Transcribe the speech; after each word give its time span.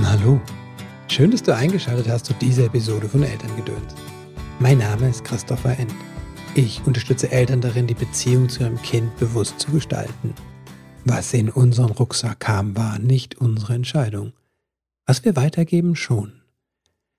Hallo, 0.00 0.40
schön, 1.06 1.30
dass 1.30 1.42
du 1.42 1.54
eingeschaltet 1.54 2.08
hast 2.08 2.24
zu 2.24 2.32
dieser 2.32 2.64
Episode 2.64 3.10
von 3.10 3.22
Elterngedöns. 3.22 3.94
Mein 4.58 4.78
Name 4.78 5.10
ist 5.10 5.22
Christopher 5.22 5.78
End. 5.78 5.94
Ich 6.54 6.80
unterstütze 6.86 7.30
Eltern 7.30 7.60
darin, 7.60 7.86
die 7.86 7.94
Beziehung 7.94 8.48
zu 8.48 8.62
ihrem 8.62 8.80
Kind 8.80 9.14
bewusst 9.18 9.60
zu 9.60 9.70
gestalten. 9.70 10.32
Was 11.04 11.34
in 11.34 11.50
unseren 11.50 11.90
Rucksack 11.90 12.40
kam, 12.40 12.74
war 12.74 12.98
nicht 12.98 13.38
unsere 13.38 13.74
Entscheidung. 13.74 14.32
Was 15.04 15.26
wir 15.26 15.36
weitergeben, 15.36 15.94
schon. 15.94 16.40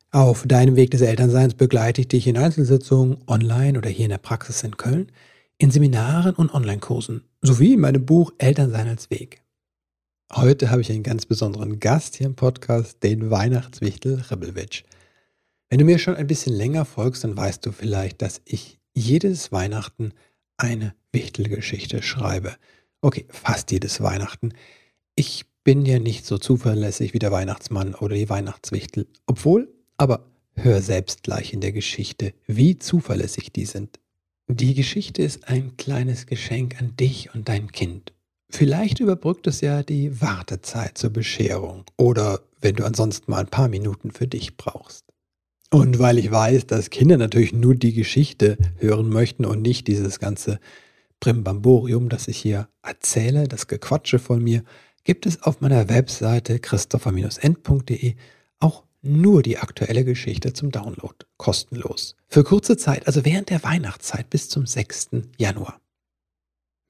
Auf 0.09 0.47
deinem 0.47 0.75
Weg 0.75 0.89
des 0.89 1.01
Elternseins 1.01 1.53
begleite 1.53 2.01
ich 2.01 2.07
dich 2.07 2.25
in 2.25 2.39
Einzelsitzungen, 2.39 3.17
online 3.27 3.77
oder 3.77 3.89
hier 3.91 4.05
in 4.05 4.11
der 4.11 4.17
Praxis 4.17 4.63
in 4.63 4.77
Köln, 4.77 5.11
in 5.59 5.69
Seminaren 5.69 6.33
und 6.33 6.51
Online-Kursen, 6.51 7.21
sowie 7.41 7.73
in 7.73 7.81
meinem 7.81 8.03
Buch 8.03 8.33
Elternsein 8.39 8.87
als 8.87 9.11
Weg. 9.11 9.42
Heute 10.35 10.71
habe 10.71 10.81
ich 10.81 10.91
einen 10.91 11.03
ganz 11.03 11.27
besonderen 11.27 11.79
Gast 11.79 12.15
hier 12.15 12.25
im 12.25 12.33
Podcast, 12.33 13.03
den 13.03 13.29
Weihnachtswichtel 13.29 14.25
Ribbelwitsch. 14.31 14.83
Wenn 15.69 15.77
du 15.77 15.85
mir 15.85 15.99
schon 15.99 16.15
ein 16.15 16.25
bisschen 16.25 16.55
länger 16.55 16.85
folgst, 16.85 17.23
dann 17.23 17.37
weißt 17.37 17.63
du 17.63 17.71
vielleicht, 17.71 18.23
dass 18.23 18.41
ich 18.43 18.79
jedes 18.95 19.51
Weihnachten 19.51 20.11
eine 20.57 20.95
Wichtelgeschichte 21.11 22.01
schreibe. 22.01 22.55
Okay, 23.01 23.25
fast 23.29 23.71
jedes 23.71 24.01
Weihnachten. 24.01 24.53
Ich 25.13 25.45
bin 25.63 25.85
ja 25.85 25.99
nicht 25.99 26.25
so 26.25 26.39
zuverlässig 26.39 27.13
wie 27.13 27.19
der 27.19 27.31
Weihnachtsmann 27.31 27.93
oder 27.93 28.15
die 28.15 28.29
Weihnachtswichtel. 28.29 29.05
Obwohl, 29.27 29.71
aber 29.97 30.25
hör 30.55 30.81
selbst 30.81 31.21
gleich 31.21 31.53
in 31.53 31.61
der 31.61 31.73
Geschichte, 31.73 32.33
wie 32.47 32.79
zuverlässig 32.79 33.53
die 33.53 33.65
sind. 33.65 33.99
Die 34.47 34.73
Geschichte 34.73 35.21
ist 35.21 35.47
ein 35.47 35.77
kleines 35.77 36.25
Geschenk 36.25 36.81
an 36.81 36.95
dich 36.97 37.35
und 37.35 37.49
dein 37.49 37.71
Kind. 37.71 38.13
Vielleicht 38.55 38.99
überbrückt 38.99 39.47
es 39.47 39.61
ja 39.61 39.81
die 39.81 40.21
Wartezeit 40.21 40.95
zur 40.95 41.09
Bescherung 41.09 41.85
oder 41.97 42.41
wenn 42.61 42.75
du 42.75 42.85
ansonsten 42.85 43.31
mal 43.31 43.39
ein 43.39 43.47
paar 43.47 43.67
Minuten 43.67 44.11
für 44.11 44.27
dich 44.27 44.57
brauchst. 44.57 45.05
Und 45.71 45.97
weil 45.97 46.19
ich 46.19 46.29
weiß, 46.29 46.67
dass 46.67 46.91
Kinder 46.91 47.17
natürlich 47.17 47.51
nur 47.51 47.73
die 47.73 47.93
Geschichte 47.93 48.59
hören 48.77 49.09
möchten 49.09 49.43
und 49.45 49.63
nicht 49.63 49.87
dieses 49.87 50.19
ganze 50.19 50.59
Brimbamborium, 51.19 52.09
das 52.09 52.27
ich 52.27 52.37
hier 52.37 52.67
erzähle, 52.83 53.47
das 53.47 53.65
Gequatsche 53.65 54.19
von 54.19 54.43
mir, 54.43 54.63
gibt 55.03 55.25
es 55.25 55.41
auf 55.41 55.59
meiner 55.59 55.89
Webseite 55.89 56.59
christopher-end.de 56.59 58.13
auch 58.59 58.83
nur 59.01 59.41
die 59.41 59.57
aktuelle 59.57 60.05
Geschichte 60.05 60.53
zum 60.53 60.69
Download, 60.69 61.15
kostenlos. 61.37 62.15
Für 62.27 62.43
kurze 62.43 62.77
Zeit, 62.77 63.07
also 63.07 63.25
während 63.25 63.49
der 63.49 63.63
Weihnachtszeit 63.63 64.29
bis 64.29 64.47
zum 64.47 64.67
6. 64.67 65.09
Januar. 65.39 65.79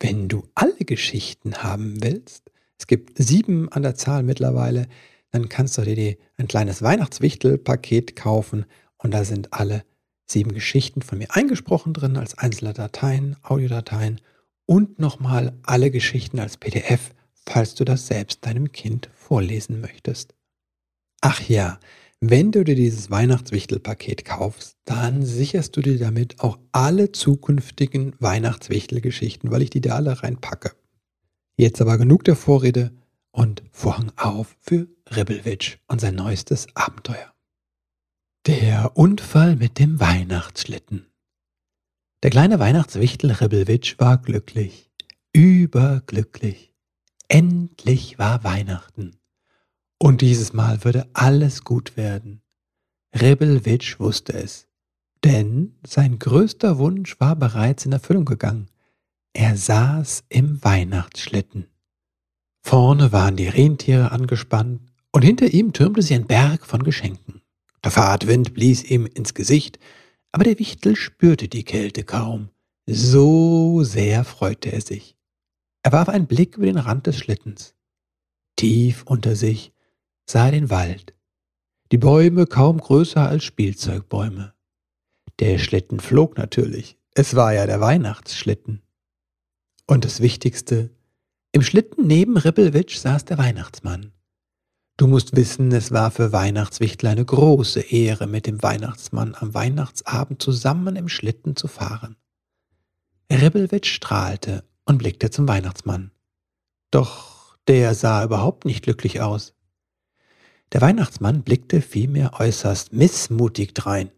Wenn 0.03 0.27
du 0.27 0.43
alle 0.53 0.83
Geschichten 0.83 1.63
haben 1.63 2.03
willst, 2.03 2.51
es 2.77 2.87
gibt 2.87 3.17
sieben 3.17 3.69
an 3.69 3.83
der 3.83 3.95
Zahl 3.95 4.21
mittlerweile, 4.21 4.89
dann 5.31 5.47
kannst 5.47 5.77
du 5.77 5.83
dir 5.83 6.17
ein 6.35 6.49
kleines 6.49 6.81
Weihnachtswichtel-Paket 6.81 8.17
kaufen 8.17 8.65
und 8.97 9.11
da 9.11 9.23
sind 9.23 9.53
alle 9.53 9.85
sieben 10.25 10.53
Geschichten 10.53 11.03
von 11.03 11.19
mir 11.19 11.33
eingesprochen 11.33 11.93
drin 11.93 12.17
als 12.17 12.37
einzelne 12.37 12.73
Dateien, 12.73 13.37
Audiodateien 13.43 14.19
und 14.65 14.99
nochmal 14.99 15.57
alle 15.63 15.89
Geschichten 15.89 16.39
als 16.39 16.57
PDF, 16.57 17.11
falls 17.45 17.73
du 17.73 17.85
das 17.85 18.05
selbst 18.05 18.45
deinem 18.45 18.73
Kind 18.73 19.09
vorlesen 19.15 19.79
möchtest. 19.79 20.35
Ach 21.21 21.39
ja, 21.47 21.79
wenn 22.29 22.53
du 22.53 22.63
dir 22.63 22.75
dieses 22.75 23.11
Weihnachtswichtelpaket 23.11 24.23
kaufst, 24.23 24.77
dann 24.85 25.25
sicherst 25.25 25.75
du 25.75 25.81
dir 25.81 25.99
damit 25.99 26.39
auch 26.39 26.57
alle 26.71 27.11
zukünftigen 27.11 28.15
Weihnachtswichtelgeschichten, 28.19 29.51
weil 29.51 29.61
ich 29.61 29.69
die 29.69 29.81
da 29.81 29.95
alle 29.95 30.23
reinpacke. 30.23 30.71
Jetzt 31.57 31.81
aber 31.81 31.97
genug 31.97 32.23
der 32.23 32.37
Vorrede 32.37 32.93
und 33.31 33.63
Vorhang 33.71 34.13
auf 34.15 34.55
für 34.61 34.87
Ribbelwitsch 35.13 35.79
und 35.87 35.99
sein 35.99 36.15
neuestes 36.15 36.67
Abenteuer. 36.75 37.33
Der 38.47 38.95
Unfall 38.95 39.57
mit 39.57 39.77
dem 39.77 39.99
Weihnachtsschlitten. 39.99 41.07
Der 42.23 42.29
kleine 42.29 42.57
Weihnachtswichtel 42.57 43.31
Ribbelwitsch 43.31 43.99
war 43.99 44.17
glücklich, 44.17 44.89
überglücklich. 45.33 46.73
Endlich 47.27 48.17
war 48.17 48.45
Weihnachten. 48.45 49.17
Und 50.03 50.19
dieses 50.19 50.51
Mal 50.51 50.83
würde 50.83 51.07
alles 51.13 51.63
gut 51.63 51.95
werden. 51.95 52.41
Rebelwitsch 53.15 54.01
wusste 54.01 54.33
es, 54.33 54.67
denn 55.23 55.77
sein 55.87 56.19
größter 56.19 56.77
Wunsch 56.77 57.17
war 57.21 57.37
bereits 57.37 57.85
in 57.85 57.93
Erfüllung 57.93 58.25
gegangen. 58.25 58.67
Er 59.31 59.55
saß 59.55 60.25
im 60.27 60.61
Weihnachtsschlitten. 60.61 61.67
Vorne 62.59 63.13
waren 63.13 63.37
die 63.37 63.47
Rentiere 63.47 64.11
angespannt 64.11 64.81
und 65.13 65.21
hinter 65.21 65.47
ihm 65.47 65.71
türmte 65.71 66.01
sich 66.01 66.15
ein 66.17 66.27
Berg 66.27 66.65
von 66.65 66.83
Geschenken. 66.83 67.41
Der 67.81 67.91
Fahrtwind 67.91 68.53
blies 68.53 68.83
ihm 68.83 69.05
ins 69.05 69.33
Gesicht, 69.33 69.79
aber 70.33 70.43
der 70.43 70.59
Wichtel 70.59 70.97
spürte 70.97 71.47
die 71.47 71.63
Kälte 71.63 72.03
kaum. 72.03 72.49
So 72.85 73.85
sehr 73.85 74.25
freute 74.25 74.69
er 74.69 74.81
sich. 74.81 75.15
Er 75.81 75.93
warf 75.93 76.09
einen 76.09 76.27
Blick 76.27 76.57
über 76.57 76.65
den 76.65 76.77
Rand 76.77 77.07
des 77.07 77.17
Schlittens. 77.17 77.73
Tief 78.57 79.03
unter 79.03 79.37
sich 79.37 79.72
sah 80.25 80.51
den 80.51 80.69
Wald, 80.69 81.13
die 81.91 81.97
Bäume 81.97 82.47
kaum 82.47 82.79
größer 82.79 83.27
als 83.27 83.43
Spielzeugbäume. 83.43 84.53
Der 85.39 85.57
Schlitten 85.57 85.99
flog 85.99 86.37
natürlich, 86.37 86.97
es 87.13 87.35
war 87.35 87.53
ja 87.53 87.65
der 87.65 87.81
Weihnachtsschlitten. 87.81 88.81
Und 89.85 90.05
das 90.05 90.21
Wichtigste, 90.21 90.91
im 91.51 91.61
Schlitten 91.61 92.07
neben 92.07 92.37
Rippelwitsch 92.37 92.97
saß 92.97 93.25
der 93.25 93.37
Weihnachtsmann. 93.37 94.11
Du 94.97 95.07
musst 95.07 95.35
wissen, 95.35 95.71
es 95.71 95.91
war 95.91 96.11
für 96.11 96.31
Weihnachtswichtel 96.31 97.09
eine 97.09 97.25
große 97.25 97.81
Ehre, 97.81 98.27
mit 98.27 98.47
dem 98.47 98.61
Weihnachtsmann 98.61 99.35
am 99.35 99.53
Weihnachtsabend 99.53 100.41
zusammen 100.41 100.95
im 100.95 101.09
Schlitten 101.09 101.55
zu 101.55 101.67
fahren. 101.67 102.15
Ribbelwitsch 103.31 103.91
strahlte 103.91 104.63
und 104.85 104.99
blickte 104.99 105.31
zum 105.31 105.47
Weihnachtsmann. 105.47 106.11
Doch 106.91 107.57
der 107.67 107.95
sah 107.95 108.23
überhaupt 108.23 108.65
nicht 108.65 108.83
glücklich 108.83 109.21
aus. 109.21 109.53
Der 110.71 110.81
Weihnachtsmann 110.81 111.43
blickte 111.43 111.81
vielmehr 111.81 112.39
äußerst 112.39 112.93
missmutig 112.93 113.73
drein. 113.73 114.11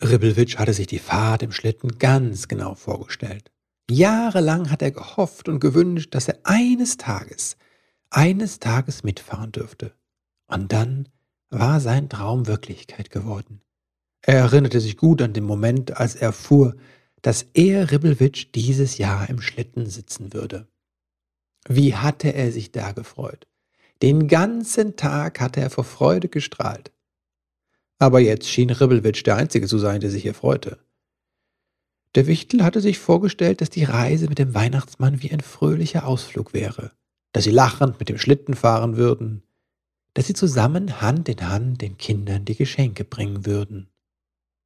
Ribbelwitsch 0.00 0.58
hatte 0.58 0.72
sich 0.72 0.86
die 0.86 0.98
Fahrt 0.98 1.42
im 1.42 1.52
Schlitten 1.52 1.98
ganz 1.98 2.48
genau 2.48 2.74
vorgestellt. 2.74 3.50
Jahrelang 3.90 4.70
hat 4.70 4.82
er 4.82 4.90
gehofft 4.90 5.48
und 5.48 5.60
gewünscht, 5.60 6.14
dass 6.14 6.28
er 6.28 6.38
eines 6.44 6.98
Tages, 6.98 7.56
eines 8.10 8.60
Tages 8.60 9.02
mitfahren 9.02 9.52
dürfte. 9.52 9.92
Und 10.46 10.72
dann 10.72 11.08
war 11.50 11.80
sein 11.80 12.08
Traum 12.08 12.46
Wirklichkeit 12.46 13.10
geworden. 13.10 13.60
Er 14.22 14.38
erinnerte 14.38 14.80
sich 14.80 14.96
gut 14.96 15.22
an 15.22 15.32
den 15.32 15.44
Moment, 15.44 15.96
als 15.96 16.14
er 16.14 16.32
fuhr, 16.32 16.76
dass 17.22 17.46
er 17.54 17.90
Ribbelwitsch 17.90 18.48
dieses 18.54 18.98
Jahr 18.98 19.28
im 19.28 19.40
Schlitten 19.40 19.86
sitzen 19.86 20.32
würde. 20.32 20.68
Wie 21.66 21.94
hatte 21.94 22.32
er 22.32 22.52
sich 22.52 22.72
da 22.72 22.92
gefreut? 22.92 23.46
Den 24.02 24.28
ganzen 24.28 24.96
Tag 24.96 25.40
hatte 25.40 25.60
er 25.60 25.70
vor 25.70 25.84
Freude 25.84 26.28
gestrahlt. 26.28 26.92
Aber 27.98 28.20
jetzt 28.20 28.48
schien 28.48 28.70
Ribbelwitsch 28.70 29.24
der 29.26 29.36
Einzige 29.36 29.66
zu 29.66 29.78
sein, 29.78 30.00
der 30.00 30.10
sich 30.10 30.22
hier 30.22 30.34
freute. 30.34 30.78
Der 32.14 32.26
Wichtel 32.26 32.64
hatte 32.64 32.80
sich 32.80 32.98
vorgestellt, 32.98 33.60
dass 33.60 33.70
die 33.70 33.84
Reise 33.84 34.28
mit 34.28 34.38
dem 34.38 34.54
Weihnachtsmann 34.54 35.22
wie 35.22 35.30
ein 35.30 35.40
fröhlicher 35.40 36.06
Ausflug 36.06 36.54
wäre, 36.54 36.92
dass 37.32 37.44
sie 37.44 37.50
lachend 37.50 37.98
mit 37.98 38.08
dem 38.08 38.18
Schlitten 38.18 38.54
fahren 38.54 38.96
würden, 38.96 39.42
dass 40.14 40.26
sie 40.26 40.34
zusammen 40.34 41.00
Hand 41.00 41.28
in 41.28 41.48
Hand 41.48 41.82
den 41.82 41.98
Kindern 41.98 42.44
die 42.44 42.56
Geschenke 42.56 43.04
bringen 43.04 43.46
würden, 43.46 43.88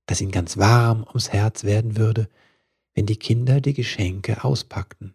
dass 0.06 0.20
ihnen 0.20 0.30
ganz 0.30 0.56
warm 0.56 1.04
ums 1.08 1.32
Herz 1.32 1.64
werden 1.64 1.96
würde, 1.96 2.28
wenn 2.94 3.06
die 3.06 3.16
Kinder 3.16 3.60
die 3.60 3.74
Geschenke 3.74 4.44
auspackten. 4.44 5.14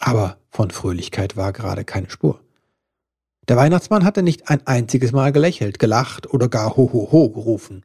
Aber 0.00 0.38
von 0.48 0.70
Fröhlichkeit 0.70 1.36
war 1.36 1.52
gerade 1.52 1.84
keine 1.84 2.10
Spur. 2.10 2.42
Der 3.48 3.56
Weihnachtsmann 3.56 4.04
hatte 4.04 4.22
nicht 4.22 4.48
ein 4.48 4.66
einziges 4.66 5.12
Mal 5.12 5.30
gelächelt, 5.30 5.78
gelacht 5.78 6.32
oder 6.32 6.48
gar 6.48 6.76
ho 6.76 6.90
ho 6.92 7.12
ho 7.12 7.28
gerufen. 7.30 7.84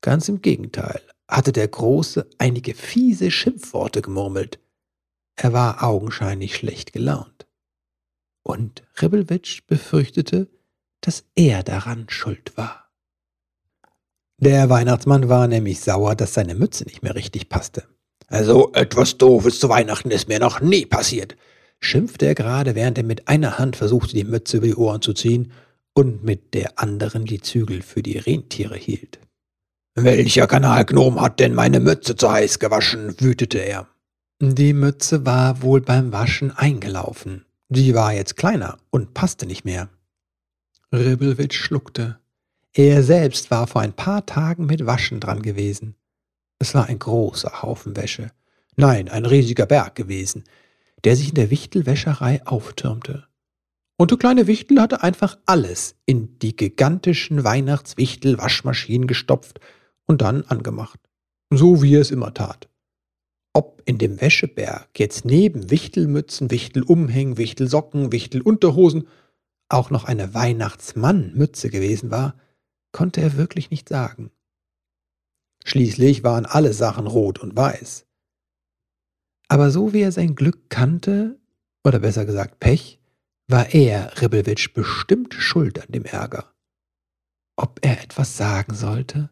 Ganz 0.00 0.28
im 0.28 0.42
Gegenteil 0.42 1.00
hatte 1.28 1.52
der 1.52 1.68
Große 1.68 2.28
einige 2.38 2.74
fiese 2.74 3.30
Schimpfworte 3.30 4.02
gemurmelt. 4.02 4.58
Er 5.36 5.52
war 5.52 5.82
augenscheinlich 5.82 6.56
schlecht 6.56 6.92
gelaunt. 6.92 7.46
Und 8.42 8.82
Ribbelwitsch 9.00 9.66
befürchtete, 9.66 10.48
dass 11.00 11.24
er 11.34 11.62
daran 11.62 12.06
schuld 12.08 12.56
war. 12.56 12.90
Der 14.38 14.68
Weihnachtsmann 14.68 15.28
war 15.28 15.46
nämlich 15.46 15.80
sauer, 15.80 16.16
dass 16.16 16.34
seine 16.34 16.54
Mütze 16.54 16.84
nicht 16.84 17.02
mehr 17.02 17.14
richtig 17.14 17.48
passte. 17.48 17.86
Also 18.32 18.72
etwas 18.72 19.18
Doofes 19.18 19.60
zu 19.60 19.68
Weihnachten 19.68 20.10
ist 20.10 20.26
mir 20.26 20.38
noch 20.38 20.62
nie 20.62 20.86
passiert, 20.86 21.36
schimpfte 21.80 22.24
er 22.24 22.34
gerade, 22.34 22.74
während 22.74 22.96
er 22.96 23.04
mit 23.04 23.28
einer 23.28 23.58
Hand 23.58 23.76
versuchte, 23.76 24.14
die 24.14 24.24
Mütze 24.24 24.56
über 24.56 24.66
die 24.68 24.74
Ohren 24.74 25.02
zu 25.02 25.12
ziehen 25.12 25.52
und 25.92 26.24
mit 26.24 26.54
der 26.54 26.78
anderen 26.78 27.26
die 27.26 27.42
Zügel 27.42 27.82
für 27.82 28.02
die 28.02 28.16
Rentiere 28.16 28.76
hielt. 28.76 29.18
Welcher 29.94 30.46
Kanalgnom 30.46 31.20
hat 31.20 31.40
denn 31.40 31.52
meine 31.52 31.78
Mütze 31.78 32.16
zu 32.16 32.32
heiß 32.32 32.58
gewaschen? 32.58 33.14
wütete 33.20 33.58
er. 33.58 33.86
Die 34.40 34.72
Mütze 34.72 35.26
war 35.26 35.60
wohl 35.60 35.82
beim 35.82 36.10
Waschen 36.10 36.52
eingelaufen. 36.52 37.44
Die 37.68 37.94
war 37.94 38.14
jetzt 38.14 38.38
kleiner 38.38 38.78
und 38.88 39.12
passte 39.12 39.44
nicht 39.44 39.66
mehr. 39.66 39.90
Ribbelwitsch 40.90 41.58
schluckte. 41.58 42.18
Er 42.72 43.02
selbst 43.02 43.50
war 43.50 43.66
vor 43.66 43.82
ein 43.82 43.92
paar 43.92 44.24
Tagen 44.24 44.64
mit 44.64 44.86
Waschen 44.86 45.20
dran 45.20 45.42
gewesen. 45.42 45.96
Es 46.62 46.76
war 46.76 46.86
ein 46.86 47.00
großer 47.00 47.62
Haufen 47.62 47.96
Wäsche. 47.96 48.30
Nein, 48.76 49.08
ein 49.08 49.26
riesiger 49.26 49.66
Berg 49.66 49.96
gewesen, 49.96 50.44
der 51.02 51.16
sich 51.16 51.30
in 51.30 51.34
der 51.34 51.50
Wichtelwäscherei 51.50 52.46
auftürmte. 52.46 53.26
Und 53.96 54.12
der 54.12 54.18
kleine 54.18 54.46
Wichtel 54.46 54.80
hatte 54.80 55.02
einfach 55.02 55.38
alles 55.44 55.96
in 56.06 56.38
die 56.38 56.54
gigantischen 56.54 57.42
Weihnachtswichtel-Waschmaschinen 57.42 59.08
gestopft 59.08 59.58
und 60.06 60.22
dann 60.22 60.42
angemacht. 60.42 61.00
So 61.50 61.82
wie 61.82 61.96
er 61.96 62.02
es 62.02 62.12
immer 62.12 62.32
tat. 62.32 62.68
Ob 63.54 63.82
in 63.84 63.98
dem 63.98 64.20
Wäscheberg 64.20 64.88
jetzt 64.96 65.24
neben 65.24 65.68
Wichtelmützen, 65.68 66.52
Wichtelumhängen, 66.52 67.38
Wichtelsocken, 67.38 68.12
Wichtelunterhosen 68.12 69.08
auch 69.68 69.90
noch 69.90 70.04
eine 70.04 70.32
Weihnachtsmannmütze 70.32 71.70
gewesen 71.70 72.12
war, 72.12 72.36
konnte 72.92 73.20
er 73.20 73.36
wirklich 73.36 73.72
nicht 73.72 73.88
sagen. 73.88 74.30
Schließlich 75.64 76.24
waren 76.24 76.46
alle 76.46 76.72
Sachen 76.72 77.06
rot 77.06 77.38
und 77.40 77.56
weiß. 77.56 78.06
Aber 79.48 79.70
so 79.70 79.92
wie 79.92 80.00
er 80.00 80.12
sein 80.12 80.34
Glück 80.34 80.70
kannte, 80.70 81.38
oder 81.84 81.98
besser 81.98 82.24
gesagt 82.24 82.58
Pech, 82.60 83.00
war 83.48 83.74
er, 83.74 84.20
Ribbelwitsch, 84.20 84.72
bestimmt 84.72 85.34
schuld 85.34 85.80
an 85.80 85.92
dem 85.92 86.04
Ärger. 86.04 86.54
Ob 87.56 87.80
er 87.82 88.02
etwas 88.02 88.36
sagen 88.36 88.74
sollte? 88.74 89.30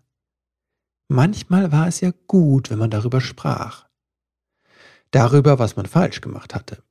Manchmal 1.09 1.73
war 1.73 1.88
es 1.88 2.00
ja 2.00 2.12
gut, 2.27 2.71
wenn 2.71 2.79
man 2.79 2.91
darüber 2.91 3.21
sprach. 3.21 3.88
Darüber, 5.11 5.59
was 5.59 5.75
man 5.75 5.87
falsch 5.87 6.21
gemacht 6.21 6.55
hatte. 6.55 6.85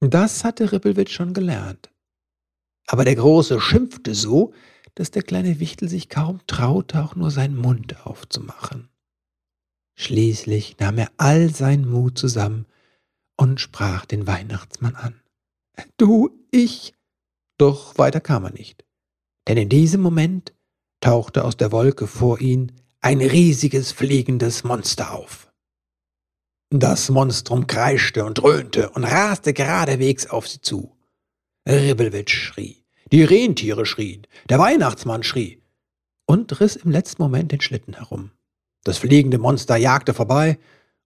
Das 0.00 0.44
hatte 0.44 0.72
Ribbelwitsch 0.72 1.12
schon 1.12 1.34
gelernt. 1.34 1.92
Aber 2.86 3.04
der 3.04 3.16
Große 3.16 3.60
schimpfte 3.60 4.14
so, 4.14 4.54
dass 4.94 5.10
der 5.10 5.22
kleine 5.22 5.60
Wichtel 5.60 5.88
sich 5.88 6.08
kaum 6.08 6.40
traute, 6.46 7.02
auch 7.02 7.16
nur 7.16 7.30
seinen 7.30 7.56
Mund 7.56 8.06
aufzumachen. 8.06 8.88
Schließlich 9.96 10.78
nahm 10.78 10.98
er 10.98 11.10
all 11.16 11.50
seinen 11.50 11.88
Mut 11.88 12.18
zusammen 12.18 12.66
und 13.36 13.60
sprach 13.60 14.06
den 14.06 14.26
Weihnachtsmann 14.26 14.96
an. 14.96 15.20
Du, 15.96 16.30
ich. 16.50 16.94
Doch 17.58 17.98
weiter 17.98 18.20
kam 18.20 18.44
er 18.44 18.52
nicht. 18.52 18.84
Denn 19.46 19.56
in 19.56 19.68
diesem 19.68 20.00
Moment 20.00 20.54
tauchte 21.00 21.44
aus 21.44 21.56
der 21.56 21.72
Wolke 21.72 22.06
vor 22.06 22.40
ihn 22.40 22.72
ein 23.00 23.20
riesiges 23.20 23.92
fliegendes 23.92 24.64
Monster 24.64 25.12
auf. 25.12 25.52
Das 26.70 27.10
Monstrum 27.10 27.66
kreischte 27.66 28.24
und 28.24 28.38
dröhnte 28.38 28.90
und 28.90 29.04
raste 29.04 29.52
geradewegs 29.52 30.26
auf 30.26 30.48
sie 30.48 30.60
zu. 30.60 30.96
Ribbelwitsch 31.68 32.34
schrie, 32.34 32.83
die 33.12 33.22
Rentiere 33.22 33.86
schrien, 33.86 34.26
der 34.48 34.58
Weihnachtsmann 34.58 35.22
schrie 35.22 35.62
und 36.26 36.60
riss 36.60 36.76
im 36.76 36.90
letzten 36.90 37.22
Moment 37.22 37.52
den 37.52 37.60
Schlitten 37.60 37.94
herum. 37.94 38.30
Das 38.84 38.98
fliegende 38.98 39.38
Monster 39.38 39.76
jagte 39.76 40.14
vorbei, 40.14 40.58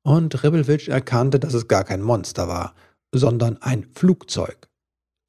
und 0.03 0.43
Ribbelwitsch 0.43 0.89
erkannte, 0.89 1.39
dass 1.39 1.55
es 1.55 1.69
gar 1.69 1.85
kein 1.85 2.01
Monster 2.01 2.49
war, 2.49 2.75
sondern 3.13 3.61
ein 3.61 3.87
Flugzeug. 3.95 4.69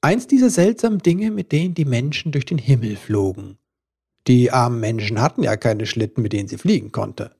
Eins 0.01 0.27
dieser 0.27 0.49
seltsamen 0.49 0.99
Dinge, 0.99 1.31
mit 1.31 1.51
denen 1.51 1.73
die 1.73 1.85
Menschen 1.85 2.31
durch 2.31 2.45
den 2.45 2.57
Himmel 2.57 2.95
flogen. 2.95 3.57
Die 4.27 4.51
armen 4.51 4.79
Menschen 4.79 5.21
hatten 5.21 5.43
ja 5.43 5.57
keine 5.57 5.85
Schlitten, 5.85 6.21
mit 6.21 6.33
denen 6.33 6.47
sie 6.47 6.57
fliegen 6.57 6.91
konnte. 6.91 7.35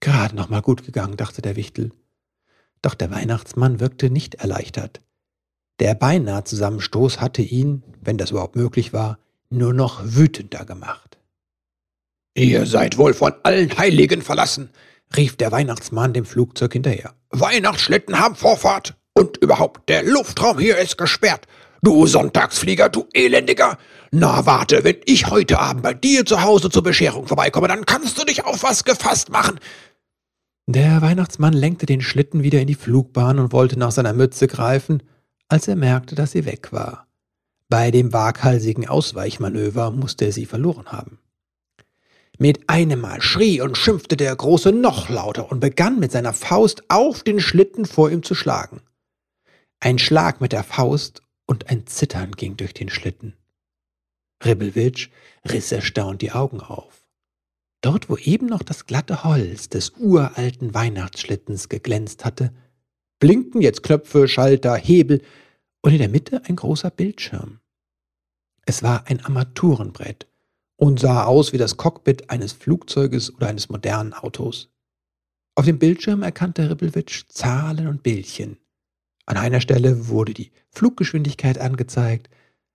Gerade 0.00 0.36
noch 0.36 0.48
mal 0.48 0.62
gut 0.62 0.84
gegangen, 0.84 1.16
dachte 1.16 1.42
der 1.42 1.56
Wichtel. 1.56 1.92
Doch 2.80 2.94
der 2.94 3.10
Weihnachtsmann 3.10 3.80
wirkte 3.80 4.10
nicht 4.10 4.36
erleichtert. 4.36 5.00
Der 5.84 5.94
beinahe 5.94 6.42
Zusammenstoß 6.44 7.20
hatte 7.20 7.42
ihn, 7.42 7.82
wenn 8.00 8.16
das 8.16 8.30
überhaupt 8.30 8.56
möglich 8.56 8.94
war, 8.94 9.18
nur 9.50 9.74
noch 9.74 10.00
wütender 10.02 10.64
gemacht. 10.64 11.18
Ihr 12.34 12.64
seid 12.64 12.96
wohl 12.96 13.12
von 13.12 13.34
allen 13.42 13.76
Heiligen 13.76 14.22
verlassen, 14.22 14.70
rief 15.14 15.36
der 15.36 15.52
Weihnachtsmann 15.52 16.14
dem 16.14 16.24
Flugzeug 16.24 16.72
hinterher. 16.72 17.12
Weihnachtsschlitten 17.32 18.18
haben 18.18 18.34
Vorfahrt 18.34 18.94
und 19.12 19.36
überhaupt, 19.36 19.86
der 19.90 20.02
Luftraum 20.04 20.58
hier 20.58 20.78
ist 20.78 20.96
gesperrt. 20.96 21.46
Du 21.82 22.06
Sonntagsflieger, 22.06 22.88
du 22.88 23.06
Elendiger. 23.12 23.76
Na 24.10 24.46
warte, 24.46 24.84
wenn 24.84 24.96
ich 25.04 25.28
heute 25.28 25.58
Abend 25.58 25.82
bei 25.82 25.92
dir 25.92 26.24
zu 26.24 26.40
Hause 26.40 26.70
zur 26.70 26.82
Bescherung 26.82 27.26
vorbeikomme, 27.26 27.68
dann 27.68 27.84
kannst 27.84 28.18
du 28.18 28.24
dich 28.24 28.46
auf 28.46 28.62
was 28.62 28.84
gefasst 28.84 29.28
machen. 29.28 29.60
Der 30.66 31.02
Weihnachtsmann 31.02 31.52
lenkte 31.52 31.84
den 31.84 32.00
Schlitten 32.00 32.42
wieder 32.42 32.62
in 32.62 32.68
die 32.68 32.74
Flugbahn 32.74 33.38
und 33.38 33.52
wollte 33.52 33.78
nach 33.78 33.92
seiner 33.92 34.14
Mütze 34.14 34.46
greifen, 34.46 35.02
als 35.48 35.68
er 35.68 35.76
merkte, 35.76 36.14
dass 36.14 36.32
sie 36.32 36.44
weg 36.44 36.72
war. 36.72 37.06
Bei 37.68 37.90
dem 37.90 38.12
waghalsigen 38.12 38.88
Ausweichmanöver 38.88 39.90
musste 39.90 40.26
er 40.26 40.32
sie 40.32 40.46
verloren 40.46 40.92
haben. 40.92 41.18
Mit 42.38 42.68
einem 42.68 43.00
Mal 43.00 43.22
schrie 43.22 43.60
und 43.60 43.78
schimpfte 43.78 44.16
der 44.16 44.34
Große 44.34 44.72
noch 44.72 45.08
lauter 45.08 45.50
und 45.50 45.60
begann 45.60 46.00
mit 46.00 46.12
seiner 46.12 46.32
Faust 46.32 46.82
auf 46.88 47.22
den 47.22 47.40
Schlitten 47.40 47.86
vor 47.86 48.10
ihm 48.10 48.22
zu 48.22 48.34
schlagen. 48.34 48.80
Ein 49.80 49.98
Schlag 49.98 50.40
mit 50.40 50.52
der 50.52 50.64
Faust 50.64 51.22
und 51.46 51.70
ein 51.70 51.86
Zittern 51.86 52.32
ging 52.32 52.56
durch 52.56 52.74
den 52.74 52.88
Schlitten. 52.88 53.34
Ribbelwitsch 54.44 55.10
riss 55.48 55.70
erstaunt 55.72 56.22
die 56.22 56.32
Augen 56.32 56.60
auf. 56.60 57.04
Dort, 57.80 58.08
wo 58.08 58.16
eben 58.16 58.46
noch 58.46 58.62
das 58.62 58.86
glatte 58.86 59.24
Holz 59.24 59.68
des 59.68 59.90
uralten 59.98 60.74
Weihnachtsschlittens 60.74 61.68
geglänzt 61.68 62.24
hatte, 62.24 62.52
blinkten 63.24 63.62
jetzt 63.62 63.82
Knöpfe, 63.82 64.28
Schalter, 64.28 64.76
Hebel 64.76 65.22
und 65.80 65.92
in 65.92 65.98
der 65.98 66.10
Mitte 66.10 66.42
ein 66.44 66.56
großer 66.56 66.90
Bildschirm. 66.90 67.60
Es 68.66 68.82
war 68.82 69.06
ein 69.06 69.24
Armaturenbrett 69.24 70.26
und 70.76 71.00
sah 71.00 71.24
aus 71.24 71.54
wie 71.54 71.56
das 71.56 71.78
Cockpit 71.78 72.28
eines 72.28 72.52
Flugzeuges 72.52 73.34
oder 73.34 73.46
eines 73.48 73.70
modernen 73.70 74.12
Autos. 74.12 74.68
Auf 75.54 75.64
dem 75.64 75.78
Bildschirm 75.78 76.22
erkannte 76.22 76.68
Ribbelwitsch 76.68 77.24
Zahlen 77.30 77.86
und 77.86 78.02
Bildchen. 78.02 78.58
An 79.24 79.38
einer 79.38 79.62
Stelle 79.62 80.08
wurde 80.08 80.34
die 80.34 80.52
Fluggeschwindigkeit 80.68 81.56
angezeigt, 81.56 82.28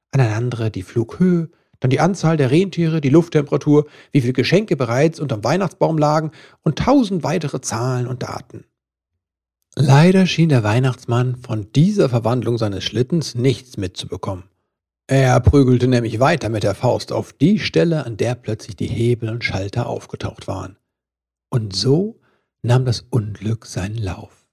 an 0.10 0.22
einer 0.22 0.36
anderen 0.36 0.72
die 0.72 0.82
Flughöhe, 0.82 1.52
dann 1.80 1.92
die 1.92 2.00
Anzahl 2.00 2.38
der 2.38 2.50
Rentiere, 2.50 3.02
die 3.02 3.10
Lufttemperatur, 3.10 3.86
wie 4.12 4.22
viele 4.22 4.34
Geschenke 4.34 4.76
bereits 4.76 5.20
unterm 5.20 5.44
Weihnachtsbaum 5.44 6.00
lagen 6.00 6.32
und 6.64 6.80
tausend 6.80 7.22
weitere 7.22 7.62
Zahlen 7.62 8.08
und 8.08 8.24
Daten. 8.24 8.66
Leider 9.76 10.26
schien 10.26 10.50
der 10.50 10.64
Weihnachtsmann 10.64 11.36
von 11.38 11.72
dieser 11.74 12.10
Verwandlung 12.10 12.58
seines 12.58 12.84
Schlittens 12.84 13.36
nichts 13.36 13.78
mitzubekommen. 13.78 14.46
Er 15.08 15.40
prügelte 15.40 15.88
nämlich 15.88 16.20
weiter 16.20 16.50
mit 16.50 16.64
der 16.64 16.76
Faust 16.76 17.12
auf 17.12 17.34
die 17.34 17.58
Stelle, 17.58 18.06
an 18.06 18.18
der 18.18 18.36
plötzlich 18.36 18.76
die 18.76 18.88
Hebel 18.88 19.30
und 19.30 19.44
Schalter 19.44 19.88
aufgetaucht 19.88 20.48
waren. 20.48 20.78
Und 21.50 21.76
so 21.76 22.20
nahm 22.62 22.86
das 22.86 23.06
Unglück 23.10 23.66
seinen 23.66 23.98
Lauf. 23.98 24.48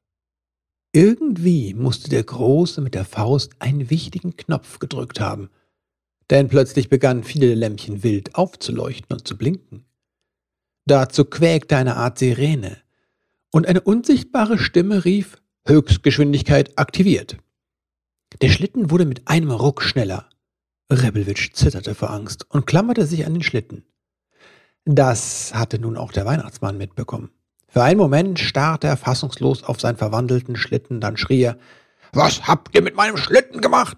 Irgendwie 0.92 1.74
musste 1.74 2.08
der 2.08 2.24
Große 2.24 2.80
mit 2.80 2.94
der 2.94 3.04
Faust 3.04 3.52
einen 3.58 3.90
wichtigen 3.90 4.36
Knopf 4.36 4.78
gedrückt 4.78 5.20
haben, 5.20 5.50
denn 6.30 6.48
plötzlich 6.48 6.88
begannen 6.88 7.22
viele 7.22 7.54
Lämpchen 7.54 8.02
wild 8.02 8.34
aufzuleuchten 8.34 9.14
und 9.14 9.28
zu 9.28 9.36
blinken. 9.36 9.84
Dazu 10.86 11.26
quäkte 11.26 11.76
eine 11.76 11.96
Art 11.96 12.18
Sirene, 12.18 12.78
und 13.56 13.66
eine 13.66 13.80
unsichtbare 13.80 14.58
Stimme 14.58 15.06
rief 15.06 15.38
Höchstgeschwindigkeit 15.66 16.78
aktiviert. 16.78 17.38
Der 18.42 18.50
Schlitten 18.50 18.90
wurde 18.90 19.06
mit 19.06 19.28
einem 19.28 19.50
Ruck 19.50 19.82
schneller, 19.82 20.28
Rebelwitsch 20.92 21.54
zitterte 21.54 21.94
vor 21.94 22.10
Angst 22.10 22.44
und 22.50 22.66
klammerte 22.66 23.06
sich 23.06 23.24
an 23.24 23.32
den 23.32 23.42
Schlitten. 23.42 23.86
Das 24.84 25.54
hatte 25.54 25.78
nun 25.78 25.96
auch 25.96 26.12
der 26.12 26.26
Weihnachtsmann 26.26 26.76
mitbekommen. 26.76 27.30
Für 27.66 27.82
einen 27.82 27.98
Moment 27.98 28.38
starrte 28.38 28.88
er 28.88 28.98
fassungslos 28.98 29.62
auf 29.62 29.80
seinen 29.80 29.96
verwandelten 29.96 30.56
Schlitten, 30.56 31.00
dann 31.00 31.16
schrie 31.16 31.40
er, 31.40 31.56
Was 32.12 32.46
habt 32.46 32.74
ihr 32.74 32.82
mit 32.82 32.94
meinem 32.94 33.16
Schlitten 33.16 33.62
gemacht? 33.62 33.96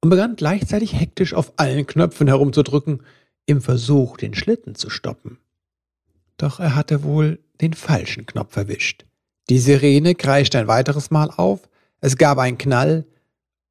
und 0.00 0.10
begann 0.10 0.34
gleichzeitig 0.34 0.94
hektisch 0.98 1.32
auf 1.32 1.52
allen 1.58 1.86
Knöpfen 1.86 2.26
herumzudrücken, 2.26 3.04
im 3.46 3.62
Versuch, 3.62 4.16
den 4.16 4.34
Schlitten 4.34 4.74
zu 4.74 4.90
stoppen. 4.90 5.38
Doch 6.36 6.60
er 6.60 6.74
hatte 6.74 7.02
wohl 7.02 7.38
den 7.60 7.72
falschen 7.72 8.26
Knopf 8.26 8.56
erwischt. 8.56 9.04
Die 9.48 9.58
Sirene 9.58 10.14
kreischte 10.14 10.58
ein 10.58 10.68
weiteres 10.68 11.10
Mal 11.10 11.30
auf, 11.30 11.68
es 12.00 12.16
gab 12.16 12.38
einen 12.38 12.58
Knall 12.58 13.06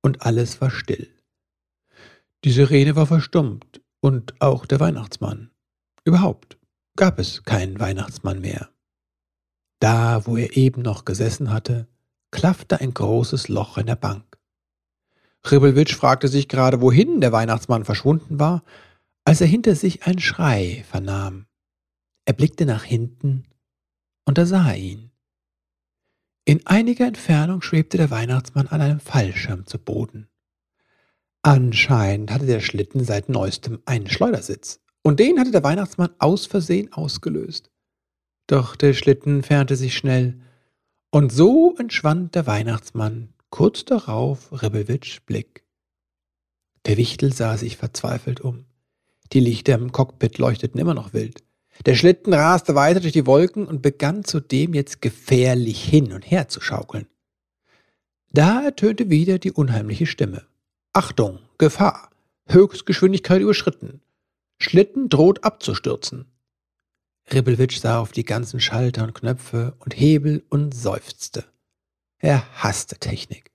und 0.02 0.22
alles 0.24 0.62
war 0.62 0.72
still. 0.72 1.10
Die 2.44 2.52
Sirene 2.52 2.96
war 2.96 3.08
verstummt 3.08 3.82
und 4.00 4.40
auch 4.40 4.66
der 4.66 4.80
Weihnachtsmann. 4.80 5.52
Überhaupt 6.04 6.58
gab 6.96 7.20
es 7.20 7.44
keinen 7.44 7.80
Weihnachtsmann 7.80 8.40
mehr. 8.40 8.70
Da, 9.80 10.26
wo 10.26 10.38
er 10.38 10.56
eben 10.56 10.82
noch 10.82 11.06
gesessen 11.06 11.52
hatte, 11.52 11.88
klaffte 12.32 12.80
ein 12.80 12.94
großes 12.94 13.50
Loch 13.50 13.78
in 13.78 13.88
der 13.88 13.96
Bank. 13.96 14.38
Ribbelwitsch 15.50 15.96
fragte 15.96 16.28
sich 16.28 16.48
gerade, 16.48 16.82
wohin 16.82 17.22
der 17.22 17.32
Weihnachtsmann 17.32 17.86
verschwunden 17.86 18.40
war, 18.40 18.64
als 19.26 19.42
er 19.42 19.48
hinter 19.48 19.76
sich 19.76 20.04
einen 20.04 20.20
Schrei 20.20 20.86
vernahm. 20.90 21.46
Er 22.26 22.34
blickte 22.34 22.66
nach 22.66 22.84
hinten 22.84 23.46
und 24.26 24.38
da 24.38 24.46
sah 24.46 24.72
er 24.72 24.78
ihn. 24.78 25.12
In 26.44 26.66
einiger 26.68 27.08
Entfernung 27.08 27.62
schwebte 27.62 27.98
der 27.98 28.12
Weihnachtsmann 28.12 28.68
an 28.68 28.82
einem 28.82 29.00
Fallschirm 29.00 29.66
zu 29.66 29.80
Boden. 29.80 30.28
Anscheinend 31.42 32.32
hatte 32.32 32.48
der 32.48 32.60
Schlitten 32.60 33.04
seit 33.04 33.30
neuestem 33.30 33.80
einen 33.86 34.10
Schleudersitz. 34.10 34.82
Und 35.04 35.20
den 35.20 35.40
hatte 35.40 35.52
der 35.52 35.64
Weihnachtsmann 35.64 36.10
aus 36.18 36.48
Versehen 36.48 36.92
ausgelöst. 36.92 37.70
Doch 38.48 38.76
der 38.76 38.94
Schlitten 38.94 39.38
entfernte 39.38 39.76
sich 39.76 39.96
schnell. 39.96 40.42
Und 41.12 41.32
so 41.32 41.76
entschwand 41.78 42.34
der 42.34 42.48
Weihnachtsmann 42.48 43.34
kurz 43.52 43.86
darauf 43.86 44.52
Ribbelwitsch 44.64 45.22
Blick. 45.28 45.64
Der 46.88 46.98
Wichtel 46.98 47.32
sah 47.32 47.58
sich 47.58 47.78
verzweifelt 47.78 48.42
um. 48.42 48.66
Die 49.32 49.40
Lichter 49.40 49.76
im 49.76 49.92
Cockpit 49.92 50.40
leuchteten 50.40 50.80
immer 50.80 50.96
noch 50.96 51.14
wild. 51.14 51.44
Der 51.86 51.96
Schlitten 51.96 52.34
raste 52.34 52.76
weiter 52.76 53.00
durch 53.00 53.14
die 53.14 53.26
Wolken 53.26 53.68
und 53.68 53.82
begann 53.82 54.24
zudem 54.24 54.74
jetzt 54.74 55.02
gefährlich 55.02 55.84
hin 55.84 56.14
und 56.14 56.24
her 56.24 56.48
zu 56.48 56.62
schaukeln. 56.62 57.08
Da 58.32 58.64
ertönte 58.64 59.10
wieder 59.10 59.40
die 59.40 59.52
unheimliche 59.52 60.06
Stimme. 60.06 60.46
Achtung, 60.94 61.40
Gefahr, 61.58 62.10
Höchstgeschwindigkeit 62.48 63.42
überschritten. 63.42 64.02
Schlitten 64.60 65.10
droht 65.10 65.44
abzustürzen. 65.44 66.26
Ribbelwitsch 67.32 67.80
sah 67.80 68.00
auf 68.00 68.12
die 68.12 68.24
ganzen 68.24 68.60
Schalter 68.60 69.04
und 69.04 69.14
Knöpfe 69.14 69.76
und 69.80 69.98
Hebel 70.00 70.44
und 70.50 70.74
seufzte. 70.74 71.46
Er 72.20 72.46
hasste 72.64 72.98
Technik 72.98 73.52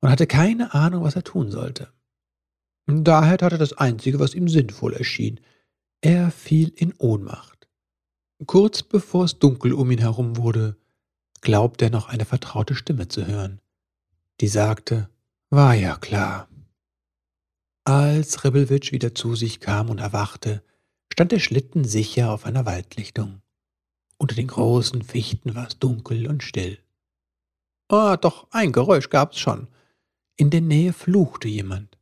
und 0.00 0.10
hatte 0.10 0.26
keine 0.26 0.74
Ahnung, 0.74 1.02
was 1.02 1.16
er 1.16 1.24
tun 1.24 1.50
sollte. 1.50 1.88
Daher 2.86 3.38
tat 3.38 3.52
er 3.52 3.58
das 3.58 3.72
Einzige, 3.72 4.18
was 4.18 4.34
ihm 4.34 4.48
sinnvoll 4.48 4.94
erschien. 4.94 5.40
Er 6.02 6.30
fiel 6.30 6.72
in 6.76 6.94
Ohnmacht. 6.98 7.68
Kurz 8.46 8.82
bevor 8.82 9.24
es 9.24 9.38
dunkel 9.38 9.74
um 9.74 9.90
ihn 9.90 9.98
herum 9.98 10.38
wurde, 10.38 10.76
glaubte 11.42 11.86
er 11.86 11.90
noch 11.90 12.08
eine 12.08 12.24
vertraute 12.24 12.74
Stimme 12.74 13.08
zu 13.08 13.26
hören. 13.26 13.60
Die 14.40 14.48
sagte, 14.48 15.10
war 15.50 15.74
ja 15.74 15.96
klar. 15.96 16.48
Als 17.84 18.44
Ribbelwitsch 18.44 18.92
wieder 18.92 19.14
zu 19.14 19.34
sich 19.34 19.60
kam 19.60 19.90
und 19.90 19.98
erwachte, 19.98 20.62
stand 21.12 21.32
der 21.32 21.38
Schlitten 21.38 21.84
sicher 21.84 22.30
auf 22.30 22.46
einer 22.46 22.64
Waldlichtung. 22.64 23.42
Unter 24.16 24.34
den 24.34 24.46
großen 24.46 25.02
Fichten 25.02 25.54
war 25.54 25.66
es 25.66 25.78
dunkel 25.78 26.28
und 26.28 26.42
still. 26.42 26.78
Ah, 27.88 28.16
doch 28.16 28.46
ein 28.50 28.72
Geräusch 28.72 29.10
gab's 29.10 29.38
schon. 29.38 29.68
In 30.36 30.48
der 30.48 30.60
Nähe 30.62 30.94
fluchte 30.94 31.48
jemand. 31.48 31.98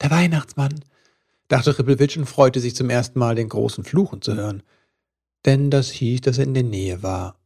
Der 0.00 0.10
Weihnachtsmann, 0.10 0.84
dachte 1.50 1.78
Ribbelwitsch 1.78 2.16
und 2.16 2.26
freute 2.26 2.60
sich 2.60 2.74
zum 2.74 2.90
ersten 2.90 3.18
Mal, 3.18 3.34
den 3.34 3.48
großen 3.48 3.84
Fluchen 3.84 4.22
zu 4.22 4.34
hören. 4.34 4.62
Denn 5.44 5.70
das 5.70 5.90
hieß, 5.90 6.20
dass 6.22 6.38
er 6.38 6.44
in 6.44 6.54
der 6.54 6.62
Nähe 6.62 7.02
war. 7.02 7.38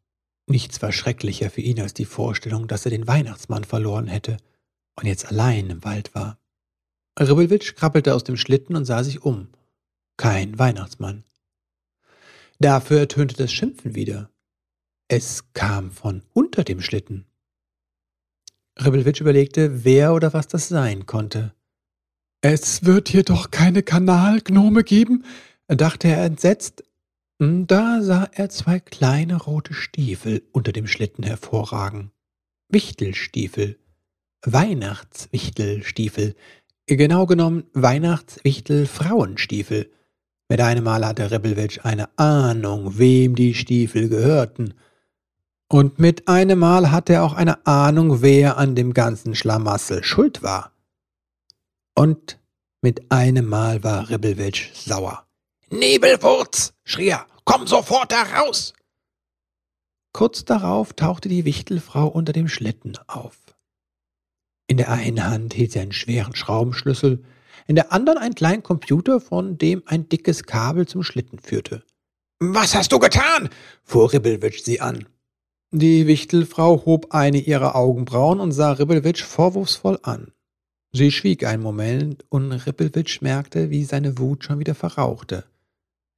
Nichts 0.46 0.82
war 0.82 0.92
schrecklicher 0.92 1.50
für 1.50 1.62
ihn 1.62 1.80
als 1.80 1.94
die 1.94 2.04
Vorstellung, 2.04 2.68
dass 2.68 2.84
er 2.84 2.90
den 2.90 3.06
Weihnachtsmann 3.06 3.64
verloren 3.64 4.06
hätte 4.06 4.36
und 4.94 5.06
jetzt 5.06 5.26
allein 5.26 5.70
im 5.70 5.84
Wald 5.84 6.14
war. 6.14 6.38
Ribbelwitsch 7.18 7.74
krabbelte 7.76 8.14
aus 8.14 8.24
dem 8.24 8.36
Schlitten 8.36 8.76
und 8.76 8.84
sah 8.84 9.02
sich 9.02 9.22
um. 9.22 9.48
Kein 10.16 10.58
Weihnachtsmann. 10.58 11.24
Dafür 12.58 12.98
ertönte 13.00 13.36
das 13.36 13.52
Schimpfen 13.52 13.94
wieder. 13.94 14.30
Es 15.08 15.52
kam 15.54 15.90
von 15.90 16.22
unter 16.34 16.62
dem 16.62 16.80
Schlitten. 16.80 17.26
Ribbelwitsch 18.78 19.20
überlegte, 19.20 19.84
wer 19.84 20.12
oder 20.12 20.32
was 20.32 20.48
das 20.48 20.68
sein 20.68 21.06
konnte. 21.06 21.54
Es 22.46 22.84
wird 22.84 23.08
hier 23.08 23.22
doch 23.22 23.50
keine 23.50 23.82
Kanalgnome 23.82 24.84
geben, 24.84 25.24
dachte 25.66 26.08
er 26.08 26.26
entsetzt. 26.26 26.84
Da 27.38 28.02
sah 28.02 28.28
er 28.34 28.50
zwei 28.50 28.80
kleine 28.80 29.36
rote 29.36 29.72
Stiefel 29.72 30.42
unter 30.52 30.70
dem 30.70 30.86
Schlitten 30.86 31.24
hervorragen. 31.24 32.10
Wichtelstiefel. 32.68 33.78
Weihnachtswichtelstiefel, 34.44 36.34
Genau 36.86 37.24
genommen 37.24 37.64
Weihnachtswichtel 37.72 38.84
Frauenstiefel. 38.84 39.90
Mit 40.50 40.60
einem 40.60 40.84
Mal 40.84 41.06
hatte 41.06 41.30
Ribbelwitsch 41.30 41.80
eine 41.82 42.10
Ahnung, 42.18 42.98
wem 42.98 43.36
die 43.36 43.54
Stiefel 43.54 44.10
gehörten. 44.10 44.74
Und 45.70 45.98
mit 45.98 46.28
einem 46.28 46.58
Mal 46.58 46.90
hatte 46.90 47.14
er 47.14 47.24
auch 47.24 47.32
eine 47.32 47.66
Ahnung, 47.66 48.20
wer 48.20 48.58
an 48.58 48.74
dem 48.74 48.92
ganzen 48.92 49.34
Schlamassel 49.34 50.04
schuld 50.04 50.42
war. 50.42 50.73
Und 51.94 52.40
mit 52.82 53.10
einem 53.10 53.46
Mal 53.46 53.82
war 53.84 54.10
Ribbelwitsch 54.10 54.72
sauer. 54.74 55.26
Nebelwurz, 55.70 56.74
schrie 56.84 57.08
er, 57.08 57.26
komm 57.44 57.66
sofort 57.66 58.12
heraus! 58.12 58.74
Kurz 60.12 60.44
darauf 60.44 60.92
tauchte 60.92 61.28
die 61.28 61.44
Wichtelfrau 61.44 62.06
unter 62.06 62.32
dem 62.32 62.48
Schlitten 62.48 62.96
auf. 63.08 63.36
In 64.66 64.76
der 64.76 64.90
einen 64.90 65.24
Hand 65.24 65.54
hielt 65.54 65.72
sie 65.72 65.80
einen 65.80 65.92
schweren 65.92 66.36
Schraubenschlüssel, 66.36 67.24
in 67.66 67.74
der 67.74 67.92
anderen 67.92 68.18
einen 68.18 68.34
kleinen 68.34 68.62
Computer, 68.62 69.20
von 69.20 69.58
dem 69.58 69.82
ein 69.86 70.08
dickes 70.08 70.44
Kabel 70.44 70.86
zum 70.86 71.02
Schlitten 71.02 71.38
führte. 71.38 71.84
Was 72.38 72.74
hast 72.74 72.92
du 72.92 72.98
getan? 72.98 73.48
fuhr 73.82 74.12
Ribbelwitsch 74.12 74.62
sie 74.62 74.80
an. 74.80 75.08
Die 75.70 76.06
Wichtelfrau 76.06 76.84
hob 76.84 77.12
eine 77.12 77.38
ihrer 77.38 77.74
Augenbrauen 77.74 78.40
und 78.40 78.52
sah 78.52 78.72
Ribbelwitsch 78.72 79.24
vorwurfsvoll 79.24 79.98
an. 80.02 80.32
Sie 80.96 81.10
schwieg 81.10 81.44
einen 81.44 81.62
Moment 81.62 82.24
und 82.28 82.52
Ribbelwitsch 82.52 83.20
merkte, 83.20 83.68
wie 83.70 83.82
seine 83.82 84.16
Wut 84.16 84.44
schon 84.44 84.60
wieder 84.60 84.76
verrauchte. 84.76 85.44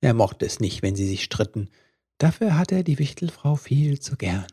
Er 0.02 0.12
mochte 0.12 0.45
es 0.45 0.61
nicht, 0.61 0.83
wenn 0.83 0.95
sie 0.95 1.06
sich 1.06 1.25
stritten. 1.25 1.71
Dafür 2.18 2.59
hatte 2.59 2.75
er 2.75 2.83
die 2.83 2.99
Wichtelfrau 2.99 3.56
viel 3.56 4.00
zu 4.00 4.16
gern. 4.16 4.47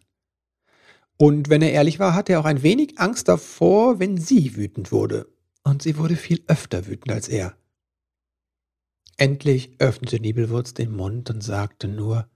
Und 1.18 1.50
wenn 1.50 1.62
er 1.62 1.74
ehrlich 1.74 2.00
war, 2.00 2.16
hatte 2.16 2.32
er 2.32 2.40
auch 2.40 2.46
ein 2.46 2.64
wenig 2.64 3.00
Angst 3.00 3.28
davor, 3.28 4.00
wenn 4.00 4.18
sie 4.18 4.56
wütend 4.56 4.94
wurde. 4.94 5.28
Und 5.66 5.82
sie 5.82 5.98
wurde 5.98 6.16
viel 6.16 6.42
öfter 6.48 6.88
wütend 6.88 7.12
als 7.12 7.28
er. 7.28 7.58
Endlich 9.18 9.76
öffnete 9.80 10.22
Nebelwurz 10.22 10.74
den 10.74 10.96
Mund 10.96 11.32
und 11.32 11.44
sagte 11.44 11.90
nur, 11.90 12.30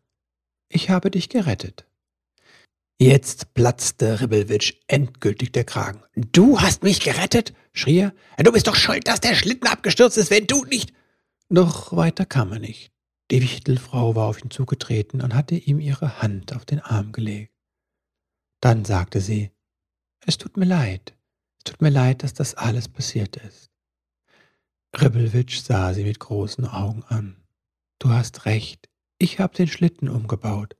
ich 0.67 0.89
habe 0.89 1.09
dich 1.09 1.29
gerettet. 1.29 1.87
Jetzt 2.99 3.53
platzte 3.53 4.21
Ribbelwitsch 4.21 4.73
endgültig 4.87 5.51
der 5.51 5.63
Kragen. 5.63 6.01
Du 6.15 6.59
hast 6.59 6.83
mich 6.83 6.99
gerettet? 6.99 7.53
Schrie 7.77 7.99
er. 7.99 8.13
Du 8.37 8.51
bist 8.51 8.67
doch 8.67 8.75
schuld, 8.75 9.07
dass 9.07 9.21
der 9.21 9.35
Schlitten 9.35 9.67
abgestürzt 9.67 10.17
ist, 10.17 10.31
wenn 10.31 10.47
du 10.47 10.65
nicht. 10.65 10.93
Doch 11.49 11.95
weiter 11.95 12.25
kam 12.25 12.51
er 12.51 12.59
nicht. 12.59 12.91
Die 13.31 13.41
Wichtelfrau 13.41 14.15
war 14.15 14.27
auf 14.27 14.41
ihn 14.43 14.51
zugetreten 14.51 15.21
und 15.21 15.33
hatte 15.33 15.55
ihm 15.55 15.79
ihre 15.79 16.21
Hand 16.21 16.55
auf 16.55 16.65
den 16.65 16.79
Arm 16.79 17.11
gelegt. 17.11 17.53
Dann 18.61 18.85
sagte 18.85 19.21
sie, 19.21 19.51
es 20.25 20.37
tut 20.37 20.57
mir 20.57 20.65
leid, 20.65 21.15
es 21.59 21.65
tut 21.65 21.81
mir 21.81 21.89
leid, 21.89 22.23
dass 22.23 22.33
das 22.33 22.55
alles 22.55 22.87
passiert 22.87 23.37
ist. 23.37 23.69
Ribbelwitsch 24.99 25.61
sah 25.61 25.93
sie 25.93 26.03
mit 26.03 26.19
großen 26.19 26.65
Augen 26.65 27.03
an. 27.03 27.43
Du 27.99 28.09
hast 28.09 28.45
recht, 28.45 28.89
ich 29.19 29.39
habe 29.39 29.55
den 29.55 29.67
Schlitten 29.67 30.09
umgebaut. 30.09 30.75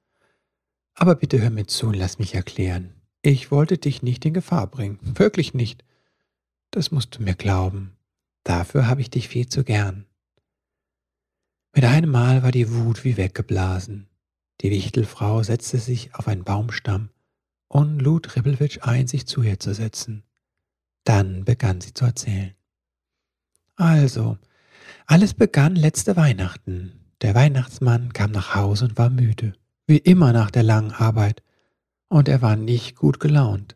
Aber 0.96 1.16
bitte 1.16 1.40
hör 1.42 1.50
mir 1.50 1.68
zu 1.68 1.88
und 1.88 1.96
lass 1.96 2.18
mich 2.18 2.34
erklären. 2.34 2.94
Ich 3.22 3.52
wollte 3.52 3.78
dich 3.78 4.02
nicht 4.02 4.26
in 4.26 4.34
Gefahr 4.34 4.68
bringen, 4.68 5.00
wirklich 5.02 5.54
nicht. 5.54 5.84
Das 6.78 6.92
musst 6.92 7.16
du 7.16 7.24
mir 7.24 7.34
glauben. 7.34 7.98
Dafür 8.44 8.86
habe 8.86 9.02
ich 9.02 9.10
dich 9.10 9.30
viel 9.30 9.50
zu 9.50 9.64
gern. 9.64 10.06
Mit 11.74 11.84
einem 11.84 12.12
Mal 12.12 12.44
war 12.44 12.52
die 12.52 12.72
Wut 12.72 13.04
wie 13.04 13.18
weggeblasen. 13.18 14.08
Die 14.62 14.70
Wichtelfrau 14.70 15.42
setzte 15.42 15.80
sich 15.80 16.14
auf 16.14 16.28
einen 16.28 16.44
Baumstamm 16.44 17.10
und 17.68 17.98
lud 17.98 18.36
Ribbelwitsch 18.36 18.78
ein, 18.84 19.08
sich 19.08 19.26
zu 19.26 19.42
ihr 19.42 19.60
zu 19.60 19.74
setzen. 19.74 20.22
Dann 21.04 21.46
begann 21.46 21.82
sie 21.82 21.96
zu 21.96 22.06
erzählen. 22.06 22.54
Also, 23.76 24.38
alles 25.08 25.34
begann 25.34 25.76
letzte 25.76 26.16
Weihnachten. 26.16 27.12
Der 27.24 27.34
Weihnachtsmann 27.34 28.14
kam 28.14 28.30
nach 28.30 28.54
Hause 28.54 28.86
und 28.86 29.00
war 29.00 29.10
müde, 29.10 29.54
wie 29.88 29.98
immer 29.98 30.32
nach 30.32 30.52
der 30.52 30.62
langen 30.62 30.92
Arbeit, 30.92 31.42
und 32.08 32.30
er 32.30 32.44
war 32.44 32.56
nicht 32.56 32.96
gut 32.96 33.20
gelaunt. 33.20 33.76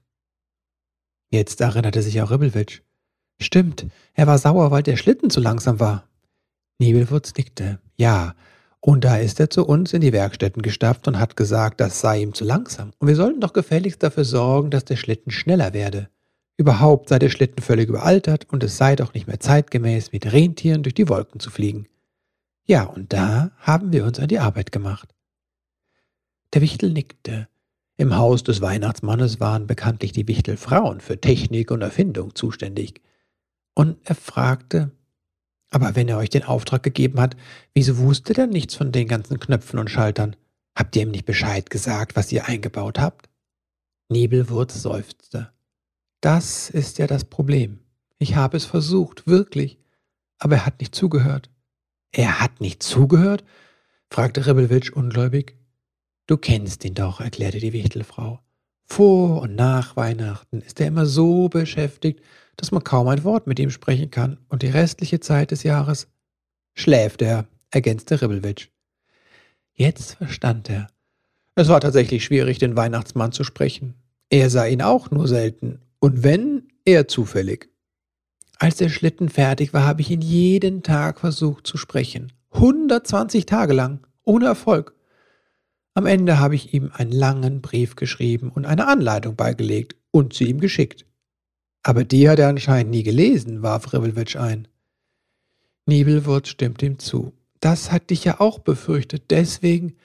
Jetzt 1.31 1.61
erinnerte 1.61 2.03
sich 2.03 2.21
auch 2.21 2.29
Ribbelwitsch. 2.29 2.81
Stimmt, 3.41 3.87
er 4.13 4.27
war 4.27 4.37
sauer, 4.37 4.69
weil 4.69 4.83
der 4.83 4.97
Schlitten 4.97 5.31
zu 5.31 5.39
langsam 5.39 5.79
war. 5.79 6.07
Nebelwurz 6.79 7.33
nickte. 7.35 7.79
Ja, 7.97 8.35
und 8.79 9.03
da 9.03 9.17
ist 9.17 9.39
er 9.39 9.49
zu 9.49 9.65
uns 9.65 9.93
in 9.93 10.01
die 10.01 10.13
Werkstätten 10.13 10.61
gestapft 10.61 11.07
und 11.07 11.19
hat 11.19 11.35
gesagt, 11.35 11.81
das 11.81 12.01
sei 12.01 12.21
ihm 12.21 12.33
zu 12.33 12.45
langsam. 12.45 12.91
Und 12.99 13.07
wir 13.07 13.15
sollten 13.15 13.41
doch 13.41 13.53
gefälligst 13.53 14.03
dafür 14.03 14.25
sorgen, 14.25 14.69
dass 14.69 14.85
der 14.85 14.95
Schlitten 14.95 15.31
schneller 15.31 15.73
werde. 15.73 16.09
Überhaupt 16.57 17.09
sei 17.09 17.17
der 17.17 17.29
Schlitten 17.29 17.63
völlig 17.63 17.89
überaltert 17.89 18.45
und 18.51 18.63
es 18.63 18.77
sei 18.77 18.95
doch 18.95 19.13
nicht 19.15 19.25
mehr 19.25 19.39
zeitgemäß, 19.39 20.11
mit 20.11 20.31
Rentieren 20.31 20.83
durch 20.83 20.93
die 20.93 21.09
Wolken 21.09 21.39
zu 21.39 21.49
fliegen. 21.49 21.87
Ja, 22.65 22.83
und 22.83 23.11
da 23.11 23.51
haben 23.57 23.91
wir 23.91 24.05
uns 24.05 24.19
an 24.19 24.27
die 24.27 24.39
Arbeit 24.39 24.71
gemacht. 24.71 25.15
Der 26.53 26.61
Wichtel 26.61 26.91
nickte. 26.91 27.47
Im 27.97 28.15
Haus 28.17 28.43
des 28.43 28.61
Weihnachtsmannes 28.61 29.39
waren 29.39 29.65
bekanntlich 29.65 30.11
die 30.11 30.27
Wichtelfrauen 30.27 31.01
für 31.01 31.19
Technik 31.19 31.71
und 31.71 31.81
Erfindung 31.81 32.35
zuständig. 32.35 33.01
Und 33.73 33.97
er 34.03 34.15
fragte, 34.15 34.91
aber 35.69 35.95
wenn 35.95 36.09
er 36.09 36.17
euch 36.17 36.29
den 36.29 36.43
Auftrag 36.43 36.83
gegeben 36.83 37.19
hat, 37.19 37.37
wieso 37.73 37.97
wusste 37.97 38.37
er 38.37 38.47
nichts 38.47 38.75
von 38.75 38.91
den 38.91 39.07
ganzen 39.07 39.39
Knöpfen 39.39 39.79
und 39.79 39.89
Schaltern? 39.89 40.35
Habt 40.75 40.95
ihr 40.95 41.03
ihm 41.03 41.11
nicht 41.11 41.25
Bescheid 41.25 41.69
gesagt, 41.69 42.15
was 42.15 42.31
ihr 42.31 42.45
eingebaut 42.45 42.99
habt? 42.99 43.29
Nebelwurz 44.09 44.81
seufzte. 44.81 45.51
Das 46.19 46.69
ist 46.69 46.97
ja 46.97 47.07
das 47.07 47.25
Problem. 47.25 47.79
Ich 48.19 48.35
habe 48.35 48.57
es 48.57 48.65
versucht, 48.65 49.25
wirklich, 49.25 49.79
aber 50.37 50.55
er 50.57 50.65
hat 50.65 50.79
nicht 50.81 50.93
zugehört. 50.93 51.49
Er 52.11 52.41
hat 52.41 52.59
nicht 52.61 52.83
zugehört? 52.83 53.43
fragte 54.09 54.45
Ribbelwitsch 54.45 54.91
ungläubig. 54.91 55.57
Du 56.27 56.37
kennst 56.37 56.83
ihn 56.83 56.93
doch, 56.93 57.21
erklärte 57.21 57.59
die 57.59 57.73
Wichtelfrau. 57.73 58.39
Vor 58.85 59.41
und 59.41 59.55
nach 59.55 59.95
Weihnachten 59.95 60.61
ist 60.61 60.79
er 60.79 60.87
immer 60.87 61.05
so 61.05 61.49
beschäftigt, 61.49 62.21
dass 62.57 62.71
man 62.71 62.83
kaum 62.83 63.07
ein 63.07 63.23
Wort 63.23 63.47
mit 63.47 63.59
ihm 63.59 63.69
sprechen 63.69 64.11
kann, 64.11 64.37
und 64.49 64.61
die 64.61 64.67
restliche 64.67 65.19
Zeit 65.19 65.51
des 65.51 65.63
Jahres 65.63 66.07
schläft 66.73 67.21
er, 67.21 67.47
ergänzte 67.71 68.21
Ribbelwitsch. 68.21 68.67
Jetzt 69.73 70.15
verstand 70.15 70.69
er. 70.69 70.87
Es 71.55 71.69
war 71.69 71.81
tatsächlich 71.81 72.23
schwierig, 72.23 72.59
den 72.59 72.75
Weihnachtsmann 72.75 73.31
zu 73.31 73.43
sprechen. 73.43 73.95
Er 74.29 74.49
sah 74.49 74.65
ihn 74.65 74.81
auch 74.81 75.11
nur 75.11 75.27
selten, 75.27 75.79
und 75.99 76.23
wenn, 76.23 76.67
eher 76.85 77.07
zufällig. 77.07 77.69
Als 78.57 78.77
der 78.77 78.89
Schlitten 78.89 79.29
fertig 79.29 79.73
war, 79.73 79.85
habe 79.85 80.01
ich 80.01 80.11
ihn 80.11 80.21
jeden 80.21 80.83
Tag 80.83 81.19
versucht 81.19 81.65
zu 81.65 81.77
sprechen. 81.77 82.31
120 82.51 83.45
Tage 83.45 83.73
lang, 83.73 84.05
ohne 84.23 84.45
Erfolg. 84.45 84.93
Am 85.93 86.05
Ende 86.05 86.39
habe 86.39 86.55
ich 86.55 86.73
ihm 86.73 86.91
einen 86.93 87.11
langen 87.11 87.61
Brief 87.61 87.95
geschrieben 87.95 88.49
und 88.49 88.65
eine 88.65 88.87
Anleitung 88.87 89.35
beigelegt 89.35 89.95
und 90.11 90.33
sie 90.33 90.45
ihm 90.45 90.59
geschickt. 90.59 91.05
Aber 91.83 92.03
die 92.03 92.29
hat 92.29 92.39
er 92.39 92.47
anscheinend 92.47 92.91
nie 92.91 93.03
gelesen, 93.03 93.61
warf 93.61 93.91
Ribbelwitsch 93.91 94.35
ein. 94.35 94.67
Nibelwurz 95.85 96.49
stimmte 96.49 96.85
ihm 96.85 96.99
zu. 96.99 97.33
Das 97.59 97.91
hat 97.91 98.09
dich 98.09 98.23
ja 98.23 98.39
auch 98.39 98.59
befürchtet, 98.59 99.25
deswegen. 99.29 99.97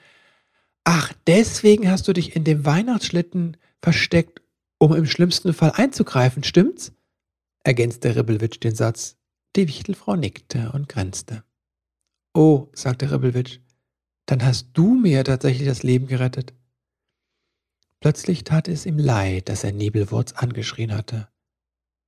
Ach, 0.83 1.13
deswegen 1.25 1.89
hast 1.89 2.07
du 2.07 2.13
dich 2.13 2.35
in 2.35 2.43
dem 2.43 2.65
Weihnachtsschlitten 2.65 3.57
versteckt, 3.81 4.41
um 4.79 4.93
im 4.93 5.05
schlimmsten 5.05 5.53
Fall 5.53 5.71
einzugreifen, 5.75 6.43
stimmt's? 6.43 6.93
ergänzte 7.63 8.15
Ribbelwitsch 8.15 8.59
den 8.61 8.75
Satz. 8.75 9.17
Die 9.55 9.67
Wichtelfrau 9.67 10.15
nickte 10.15 10.71
und 10.73 10.87
grenzte. 10.87 11.43
Oh, 12.33 12.67
sagte 12.73 13.11
Ribbelwitsch, 13.11 13.59
dann 14.27 14.45
hast 14.45 14.69
du 14.73 14.93
mir 14.93 15.23
tatsächlich 15.23 15.67
das 15.67 15.81
Leben 15.81 16.05
gerettet. 16.05 16.53
Plötzlich 17.99 18.43
tat 18.43 18.67
es 18.67 18.85
ihm 18.85 18.99
leid, 18.99 19.49
dass 19.49 19.63
er 19.63 19.71
Nebelwurz 19.71 20.33
angeschrien 20.33 20.93
hatte. 20.93 21.27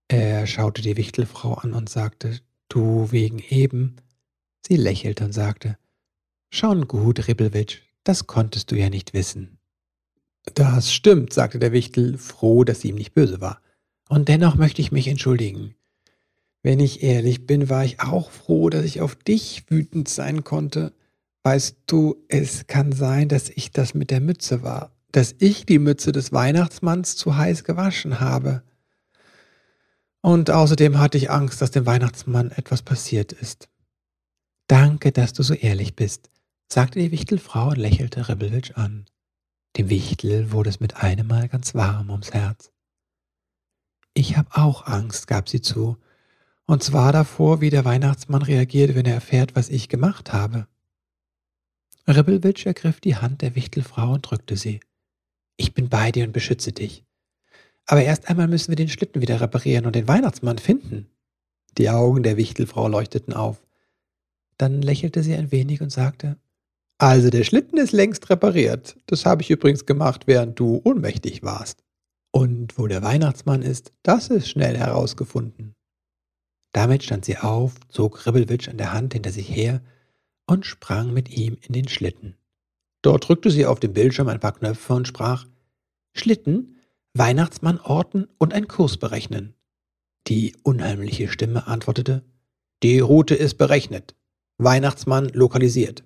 Er 0.07 0.45
schaute 0.45 0.81
die 0.81 0.97
Wichtelfrau 0.97 1.55
an 1.55 1.73
und 1.73 1.89
sagte, 1.89 2.39
du 2.67 3.11
wegen 3.11 3.39
eben. 3.49 3.95
Sie 4.65 4.75
lächelte 4.75 5.25
und 5.25 5.33
sagte, 5.33 5.77
Schon 6.51 6.87
gut, 6.87 7.27
Ribbelwitsch, 7.27 7.79
das 8.03 8.27
konntest 8.27 8.71
du 8.71 8.75
ja 8.75 8.89
nicht 8.89 9.13
wissen. 9.13 9.59
Das 10.55 10.91
stimmt, 10.91 11.31
sagte 11.31 11.59
der 11.59 11.71
Wichtel, 11.71 12.17
froh, 12.17 12.63
dass 12.63 12.81
sie 12.81 12.89
ihm 12.89 12.95
nicht 12.95 13.13
böse 13.13 13.39
war. 13.39 13.61
Und 14.07 14.27
dennoch 14.29 14.55
möchte 14.55 14.81
ich 14.81 14.91
mich 14.91 15.07
entschuldigen. 15.07 15.75
Wenn 16.63 16.79
ich 16.79 17.03
ehrlich 17.03 17.45
bin, 17.45 17.69
war 17.69 17.85
ich 17.85 18.01
auch 18.01 18.31
froh, 18.31 18.69
dass 18.69 18.83
ich 18.83 18.99
auf 19.01 19.15
dich 19.15 19.65
wütend 19.69 20.09
sein 20.09 20.43
konnte. 20.43 20.93
Weißt 21.49 21.77
du, 21.87 22.23
es 22.27 22.67
kann 22.67 22.91
sein, 22.91 23.27
dass 23.27 23.49
ich 23.49 23.71
das 23.71 23.95
mit 23.95 24.11
der 24.11 24.19
Mütze 24.21 24.61
war, 24.61 24.91
dass 25.11 25.33
ich 25.39 25.65
die 25.65 25.79
Mütze 25.79 26.11
des 26.11 26.31
Weihnachtsmanns 26.31 27.15
zu 27.15 27.37
heiß 27.37 27.63
gewaschen 27.63 28.19
habe. 28.19 28.61
Und 30.21 30.51
außerdem 30.51 30.99
hatte 30.99 31.17
ich 31.17 31.31
Angst, 31.31 31.59
dass 31.59 31.71
dem 31.71 31.87
Weihnachtsmann 31.87 32.51
etwas 32.51 32.83
passiert 32.83 33.31
ist. 33.31 33.67
Danke, 34.67 35.11
dass 35.11 35.33
du 35.33 35.41
so 35.41 35.55
ehrlich 35.55 35.95
bist, 35.95 36.29
sagte 36.71 36.99
die 36.99 37.09
Wichtelfrau 37.09 37.69
und 37.69 37.77
lächelte 37.77 38.29
Ribbelwitsch 38.29 38.73
an. 38.75 39.07
Dem 39.75 39.89
Wichtel 39.89 40.51
wurde 40.51 40.69
es 40.69 40.79
mit 40.79 40.97
einem 40.97 41.25
Mal 41.25 41.49
ganz 41.49 41.73
warm 41.73 42.11
ums 42.11 42.31
Herz. 42.31 42.71
Ich 44.13 44.37
habe 44.37 44.49
auch 44.51 44.85
Angst, 44.85 45.25
gab 45.25 45.49
sie 45.49 45.61
zu, 45.61 45.97
und 46.67 46.83
zwar 46.83 47.11
davor, 47.11 47.59
wie 47.59 47.71
der 47.71 47.85
Weihnachtsmann 47.85 48.43
reagiert, 48.43 48.93
wenn 48.93 49.07
er 49.07 49.15
erfährt, 49.15 49.55
was 49.55 49.69
ich 49.69 49.89
gemacht 49.89 50.31
habe. 50.31 50.67
Ribbelwitsch 52.09 52.65
ergriff 52.65 52.99
die 52.99 53.15
Hand 53.15 53.41
der 53.41 53.55
Wichtelfrau 53.55 54.13
und 54.13 54.21
drückte 54.21 54.57
sie. 54.57 54.79
Ich 55.57 55.73
bin 55.73 55.89
bei 55.89 56.11
dir 56.11 56.25
und 56.25 56.33
beschütze 56.33 56.71
dich. 56.71 57.03
Aber 57.85 58.03
erst 58.03 58.29
einmal 58.29 58.47
müssen 58.47 58.69
wir 58.69 58.75
den 58.75 58.89
Schlitten 58.89 59.21
wieder 59.21 59.41
reparieren 59.41 59.85
und 59.85 59.95
den 59.95 60.07
Weihnachtsmann 60.07 60.57
finden. 60.57 61.07
Die 61.77 61.89
Augen 61.89 62.23
der 62.23 62.37
Wichtelfrau 62.37 62.87
leuchteten 62.87 63.33
auf. 63.33 63.61
Dann 64.57 64.81
lächelte 64.81 65.23
sie 65.23 65.35
ein 65.35 65.51
wenig 65.51 65.81
und 65.81 65.91
sagte, 65.91 66.37
Also 66.97 67.29
der 67.29 67.43
Schlitten 67.43 67.77
ist 67.77 67.91
längst 67.91 68.29
repariert. 68.29 68.97
Das 69.05 69.25
habe 69.25 69.41
ich 69.41 69.49
übrigens 69.49 69.85
gemacht, 69.85 70.27
während 70.27 70.59
du 70.59 70.81
ohnmächtig 70.83 71.43
warst. 71.43 71.83
Und 72.31 72.77
wo 72.77 72.87
der 72.87 73.01
Weihnachtsmann 73.01 73.61
ist, 73.61 73.91
das 74.03 74.27
ist 74.29 74.49
schnell 74.49 74.77
herausgefunden. 74.77 75.75
Damit 76.73 77.03
stand 77.03 77.25
sie 77.25 77.37
auf, 77.37 77.73
zog 77.89 78.25
Ribbelwitsch 78.25 78.69
an 78.69 78.77
der 78.77 78.93
Hand 78.93 79.13
hinter 79.13 79.31
sich 79.31 79.49
her 79.49 79.81
und 80.49 80.65
sprang 80.65 81.13
mit 81.13 81.29
ihm 81.29 81.57
in 81.61 81.73
den 81.73 81.87
Schlitten. 81.87 82.35
Dort 83.03 83.27
drückte 83.27 83.51
sie 83.51 83.67
auf 83.67 83.79
dem 83.79 83.93
Bildschirm 83.93 84.27
ein 84.29 84.39
paar 84.39 84.53
Knöpfe 84.53 84.93
und 84.93 85.07
sprach 85.07 85.45
Schlitten, 86.13 86.77
Weihnachtsmann 87.13 87.79
orten 87.79 88.27
und 88.39 88.53
einen 88.53 88.67
Kurs 88.67 88.97
berechnen. 88.97 89.53
Die 90.27 90.55
unheimliche 90.63 91.27
Stimme 91.27 91.67
antwortete 91.67 92.23
Die 92.81 92.99
Route 92.99 93.35
ist 93.35 93.59
berechnet. 93.59 94.15
Weihnachtsmann 94.57 95.29
lokalisiert. 95.29 96.03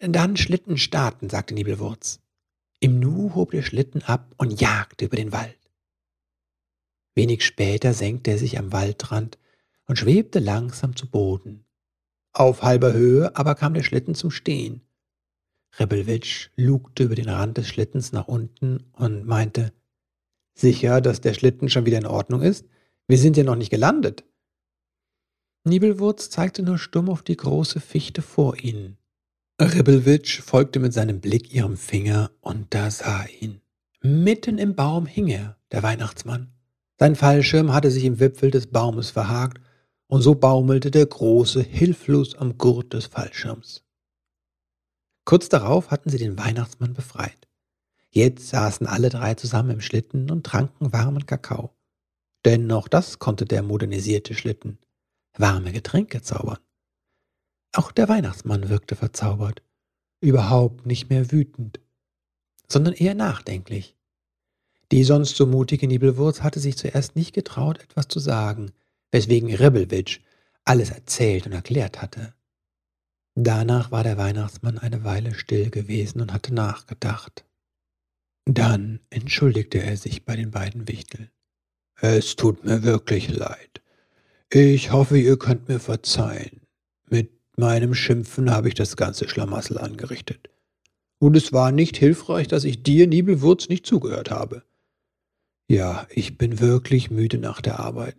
Dann 0.00 0.36
Schlitten 0.36 0.76
starten, 0.76 1.30
sagte 1.30 1.54
Nibelwurz. 1.54 2.20
Im 2.78 3.00
Nu 3.00 3.34
hob 3.34 3.52
der 3.52 3.62
Schlitten 3.62 4.02
ab 4.02 4.34
und 4.36 4.60
jagte 4.60 5.06
über 5.06 5.16
den 5.16 5.32
Wald. 5.32 5.58
Wenig 7.14 7.42
später 7.42 7.94
senkte 7.94 8.32
er 8.32 8.38
sich 8.38 8.58
am 8.58 8.70
Waldrand 8.70 9.38
und 9.86 9.98
schwebte 9.98 10.40
langsam 10.40 10.94
zu 10.94 11.08
Boden. 11.08 11.64
Auf 12.34 12.62
halber 12.62 12.92
Höhe 12.92 13.34
aber 13.36 13.54
kam 13.54 13.74
der 13.74 13.84
Schlitten 13.84 14.14
zum 14.14 14.30
Stehen. 14.30 14.82
Rebelwitsch 15.78 16.50
lugte 16.56 17.04
über 17.04 17.14
den 17.14 17.28
Rand 17.28 17.56
des 17.56 17.68
Schlittens 17.68 18.12
nach 18.12 18.28
unten 18.28 18.84
und 18.92 19.24
meinte, 19.24 19.72
Sicher, 20.54 21.00
dass 21.00 21.20
der 21.20 21.34
Schlitten 21.34 21.68
schon 21.68 21.86
wieder 21.86 21.98
in 21.98 22.06
Ordnung 22.06 22.42
ist? 22.42 22.66
Wir 23.08 23.18
sind 23.18 23.36
ja 23.36 23.44
noch 23.44 23.56
nicht 23.56 23.70
gelandet. 23.70 24.24
Nibelwurz 25.64 26.30
zeigte 26.30 26.62
nur 26.62 26.78
stumm 26.78 27.08
auf 27.08 27.22
die 27.22 27.36
große 27.36 27.80
Fichte 27.80 28.22
vor 28.22 28.58
ihnen. 28.58 28.98
Ribbelwitsch 29.60 30.40
folgte 30.42 30.78
mit 30.78 30.92
seinem 30.92 31.20
Blick 31.20 31.52
ihrem 31.52 31.76
Finger, 31.76 32.30
und 32.40 32.74
da 32.74 32.90
sah 32.90 33.24
ihn. 33.40 33.60
Mitten 34.02 34.58
im 34.58 34.74
Baum 34.74 35.06
hing 35.06 35.28
er, 35.28 35.56
der 35.72 35.82
Weihnachtsmann. 35.82 36.52
Sein 36.98 37.16
Fallschirm 37.16 37.72
hatte 37.72 37.90
sich 37.90 38.04
im 38.04 38.20
Wipfel 38.20 38.50
des 38.50 38.66
Baumes 38.66 39.10
verhakt, 39.10 39.60
und 40.14 40.22
so 40.22 40.36
baumelte 40.36 40.92
der 40.92 41.06
Große 41.06 41.60
hilflos 41.60 42.36
am 42.36 42.56
Gurt 42.56 42.92
des 42.92 43.06
Fallschirms. 43.06 43.82
Kurz 45.24 45.48
darauf 45.48 45.90
hatten 45.90 46.08
sie 46.08 46.18
den 46.18 46.38
Weihnachtsmann 46.38 46.94
befreit. 46.94 47.48
Jetzt 48.10 48.48
saßen 48.48 48.86
alle 48.86 49.08
drei 49.08 49.34
zusammen 49.34 49.70
im 49.70 49.80
Schlitten 49.80 50.30
und 50.30 50.46
tranken 50.46 50.92
warmen 50.92 51.26
Kakao. 51.26 51.74
Denn 52.44 52.70
auch 52.70 52.86
das 52.86 53.18
konnte 53.18 53.44
der 53.44 53.64
modernisierte 53.64 54.34
Schlitten. 54.34 54.78
Warme 55.36 55.72
Getränke 55.72 56.22
zaubern. 56.22 56.60
Auch 57.72 57.90
der 57.90 58.08
Weihnachtsmann 58.08 58.68
wirkte 58.68 58.94
verzaubert, 58.94 59.64
überhaupt 60.20 60.86
nicht 60.86 61.10
mehr 61.10 61.32
wütend, 61.32 61.80
sondern 62.68 62.94
eher 62.94 63.16
nachdenklich. 63.16 63.96
Die 64.92 65.02
sonst 65.02 65.34
so 65.34 65.44
mutige 65.44 65.88
Nibelwurz 65.88 66.40
hatte 66.42 66.60
sich 66.60 66.76
zuerst 66.76 67.16
nicht 67.16 67.34
getraut, 67.34 67.82
etwas 67.82 68.06
zu 68.06 68.20
sagen, 68.20 68.70
weswegen 69.14 69.54
Ribbelwitsch 69.54 70.18
alles 70.64 70.90
erzählt 70.90 71.46
und 71.46 71.52
erklärt 71.52 72.02
hatte. 72.02 72.34
Danach 73.36 73.92
war 73.92 74.02
der 74.02 74.18
Weihnachtsmann 74.18 74.76
eine 74.76 75.04
Weile 75.04 75.34
still 75.34 75.70
gewesen 75.70 76.20
und 76.20 76.32
hatte 76.32 76.52
nachgedacht. 76.52 77.44
Dann 78.44 78.98
entschuldigte 79.10 79.80
er 79.80 79.96
sich 79.96 80.24
bei 80.24 80.34
den 80.34 80.50
beiden 80.50 80.88
Wichteln. 80.88 81.30
Es 82.00 82.34
tut 82.34 82.64
mir 82.64 82.82
wirklich 82.82 83.28
leid. 83.28 83.82
Ich 84.50 84.90
hoffe, 84.90 85.16
ihr 85.16 85.38
könnt 85.38 85.68
mir 85.68 85.78
verzeihen. 85.78 86.62
Mit 87.08 87.30
meinem 87.56 87.94
Schimpfen 87.94 88.50
habe 88.50 88.66
ich 88.66 88.74
das 88.74 88.96
ganze 88.96 89.28
Schlamassel 89.28 89.78
angerichtet. 89.78 90.50
Und 91.20 91.36
es 91.36 91.52
war 91.52 91.70
nicht 91.70 91.96
hilfreich, 91.96 92.48
dass 92.48 92.64
ich 92.64 92.82
dir, 92.82 93.06
Nibelwurz, 93.06 93.68
nicht 93.68 93.86
zugehört 93.86 94.32
habe. 94.32 94.64
Ja, 95.68 96.08
ich 96.10 96.36
bin 96.36 96.58
wirklich 96.58 97.12
müde 97.12 97.38
nach 97.38 97.60
der 97.60 97.78
Arbeit. 97.78 98.16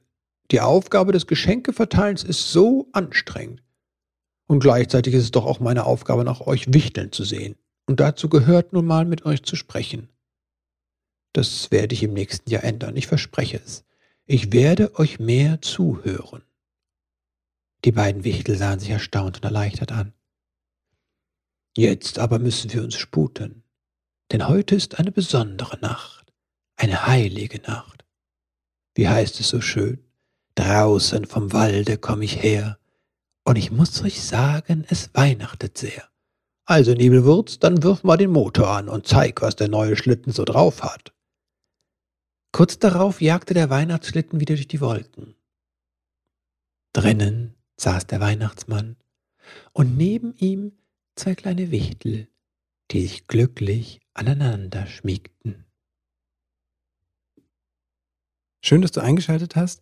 Die 0.51 0.61
Aufgabe 0.61 1.11
des 1.11 1.27
Geschenkeverteilens 1.27 2.23
ist 2.23 2.51
so 2.51 2.87
anstrengend. 2.91 3.63
Und 4.47 4.59
gleichzeitig 4.59 5.13
ist 5.15 5.23
es 5.23 5.31
doch 5.31 5.45
auch 5.45 5.59
meine 5.59 5.85
Aufgabe, 5.85 6.23
nach 6.23 6.41
euch 6.41 6.71
Wichteln 6.73 7.11
zu 7.11 7.23
sehen. 7.23 7.55
Und 7.87 7.99
dazu 7.99 8.29
gehört 8.29 8.73
nun 8.73 8.85
mal, 8.85 9.05
mit 9.05 9.25
euch 9.25 9.43
zu 9.43 9.55
sprechen. 9.55 10.09
Das 11.33 11.71
werde 11.71 11.93
ich 11.93 12.03
im 12.03 12.13
nächsten 12.13 12.49
Jahr 12.49 12.63
ändern, 12.63 12.95
ich 12.95 13.07
verspreche 13.07 13.59
es. 13.63 13.83
Ich 14.25 14.53
werde 14.53 14.95
euch 14.95 15.19
mehr 15.19 15.61
zuhören. 15.61 16.43
Die 17.83 17.91
beiden 17.91 18.23
Wichtel 18.23 18.55
sahen 18.57 18.79
sich 18.79 18.89
erstaunt 18.89 19.37
und 19.37 19.43
erleichtert 19.43 19.91
an. 19.91 20.13
Jetzt 21.75 22.19
aber 22.19 22.39
müssen 22.39 22.71
wir 22.71 22.83
uns 22.83 22.95
sputen, 22.95 23.63
denn 24.31 24.47
heute 24.47 24.75
ist 24.75 24.97
eine 24.97 25.11
besondere 25.11 25.77
Nacht, 25.79 26.33
eine 26.77 27.05
heilige 27.05 27.61
Nacht. 27.61 28.05
Wie 28.95 29.09
heißt 29.09 29.39
es 29.39 29.49
so 29.49 29.59
schön? 29.59 30.04
Draußen 30.55 31.25
vom 31.25 31.53
Walde 31.53 31.97
komm 31.97 32.21
ich 32.21 32.41
her, 32.41 32.79
und 33.43 33.57
ich 33.57 33.71
muss 33.71 34.01
euch 34.03 34.23
sagen, 34.23 34.85
es 34.89 35.13
weihnachtet 35.13 35.77
sehr. 35.77 36.09
Also, 36.65 36.93
Nebelwurz, 36.93 37.59
dann 37.59 37.83
wirf 37.83 38.03
mal 38.03 38.17
den 38.17 38.31
Motor 38.31 38.69
an 38.69 38.89
und 38.89 39.05
zeig, 39.05 39.41
was 39.41 39.55
der 39.55 39.67
neue 39.67 39.95
Schlitten 39.95 40.33
so 40.33 40.45
drauf 40.45 40.81
hat. 40.81 41.13
Kurz 42.51 42.79
darauf 42.79 43.21
jagte 43.21 43.53
der 43.53 43.69
Weihnachtsschlitten 43.69 44.39
wieder 44.39 44.55
durch 44.55 44.67
die 44.67 44.81
Wolken. 44.81 45.35
Drinnen 46.93 47.53
saß 47.77 48.07
der 48.07 48.21
Weihnachtsmann 48.21 48.95
und 49.73 49.97
neben 49.97 50.33
ihm 50.37 50.71
zwei 51.15 51.35
kleine 51.35 51.69
Wichtel, 51.69 52.29
die 52.91 53.01
sich 53.01 53.27
glücklich 53.27 53.99
aneinander 54.13 54.87
schmiegten. 54.87 55.65
Schön, 58.63 58.81
dass 58.81 58.93
du 58.93 59.01
eingeschaltet 59.01 59.55
hast. 59.55 59.81